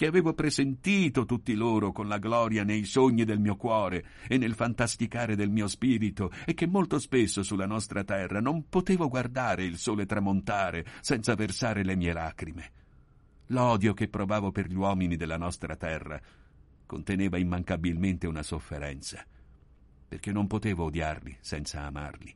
che 0.00 0.06
avevo 0.06 0.32
presentito 0.32 1.26
tutti 1.26 1.54
loro 1.54 1.92
con 1.92 2.08
la 2.08 2.16
gloria 2.16 2.64
nei 2.64 2.84
sogni 2.84 3.24
del 3.24 3.38
mio 3.38 3.56
cuore 3.56 4.02
e 4.28 4.38
nel 4.38 4.54
fantasticare 4.54 5.36
del 5.36 5.50
mio 5.50 5.68
spirito, 5.68 6.32
e 6.46 6.54
che 6.54 6.66
molto 6.66 6.98
spesso 6.98 7.42
sulla 7.42 7.66
nostra 7.66 8.02
terra 8.02 8.40
non 8.40 8.70
potevo 8.70 9.08
guardare 9.08 9.62
il 9.64 9.76
sole 9.76 10.06
tramontare 10.06 10.86
senza 11.02 11.34
versare 11.34 11.84
le 11.84 11.96
mie 11.96 12.14
lacrime. 12.14 12.72
L'odio 13.48 13.92
che 13.92 14.08
provavo 14.08 14.50
per 14.50 14.68
gli 14.68 14.74
uomini 14.74 15.16
della 15.16 15.36
nostra 15.36 15.76
terra 15.76 16.18
conteneva 16.86 17.36
immancabilmente 17.36 18.26
una 18.26 18.42
sofferenza, 18.42 19.22
perché 20.08 20.32
non 20.32 20.46
potevo 20.46 20.84
odiarli 20.84 21.36
senza 21.40 21.82
amarli. 21.82 22.34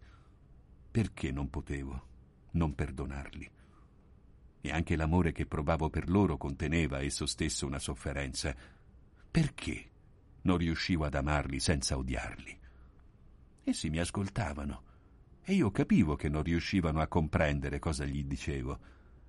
Perché 0.90 1.32
non 1.32 1.48
potevo 1.48 2.06
non 2.50 2.74
perdonarli? 2.74 3.50
E 4.66 4.72
anche 4.72 4.96
l'amore 4.96 5.32
che 5.32 5.44
provavo 5.44 5.90
per 5.90 6.08
loro 6.08 6.38
conteneva 6.38 7.02
esso 7.02 7.26
stesso 7.26 7.66
una 7.66 7.78
sofferenza. 7.78 8.56
Perché 9.30 9.90
non 10.40 10.56
riuscivo 10.56 11.04
ad 11.04 11.14
amarli 11.14 11.60
senza 11.60 11.98
odiarli? 11.98 12.58
Essi 13.64 13.90
mi 13.90 13.98
ascoltavano 13.98 14.82
e 15.42 15.52
io 15.52 15.70
capivo 15.70 16.16
che 16.16 16.30
non 16.30 16.42
riuscivano 16.42 17.02
a 17.02 17.08
comprendere 17.08 17.78
cosa 17.78 18.06
gli 18.06 18.24
dicevo, 18.24 18.78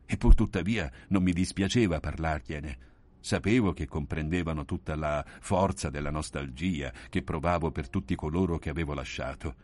e 0.06 0.16
pur 0.16 0.36
tuttavia 0.36 0.90
non 1.10 1.22
mi 1.22 1.34
dispiaceva 1.34 2.00
parlargliene. 2.00 2.78
Sapevo 3.20 3.74
che 3.74 3.88
comprendevano 3.88 4.64
tutta 4.64 4.96
la 4.96 5.22
forza 5.42 5.90
della 5.90 6.12
nostalgia 6.12 6.94
che 7.10 7.24
provavo 7.24 7.72
per 7.72 7.90
tutti 7.90 8.16
coloro 8.16 8.58
che 8.58 8.70
avevo 8.70 8.94
lasciato. 8.94 9.56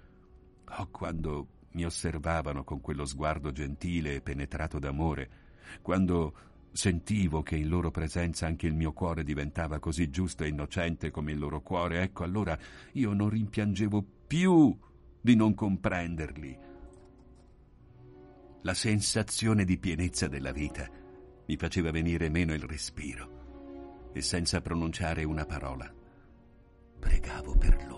Oh, 0.65 0.87
quando 0.87 1.47
mi 1.71 1.85
osservavano 1.85 2.65
con 2.65 2.81
quello 2.81 3.05
sguardo 3.05 3.53
gentile 3.53 4.15
e 4.15 4.21
penetrato 4.21 4.79
d'amore, 4.79 5.29
quando 5.81 6.33
sentivo 6.71 7.41
che 7.41 7.55
in 7.55 7.67
loro 7.67 7.91
presenza 7.91 8.45
anche 8.45 8.67
il 8.67 8.73
mio 8.73 8.93
cuore 8.93 9.23
diventava 9.23 9.79
così 9.79 10.09
giusto 10.09 10.43
e 10.43 10.47
innocente 10.47 11.11
come 11.11 11.31
il 11.31 11.39
loro 11.39 11.61
cuore, 11.61 12.01
ecco 12.01 12.23
allora 12.23 12.57
io 12.93 13.13
non 13.13 13.29
rimpiangevo 13.29 14.05
più 14.27 14.77
di 15.19 15.35
non 15.35 15.53
comprenderli. 15.53 16.57
La 18.63 18.73
sensazione 18.73 19.65
di 19.65 19.77
pienezza 19.77 20.27
della 20.27 20.51
vita 20.51 20.87
mi 21.45 21.57
faceva 21.57 21.91
venire 21.91 22.29
meno 22.29 22.53
il 22.53 22.63
respiro 22.63 24.09
e 24.13 24.21
senza 24.21 24.61
pronunciare 24.61 25.23
una 25.23 25.45
parola 25.45 25.91
pregavo 26.99 27.55
per 27.57 27.75
loro. 27.77 27.90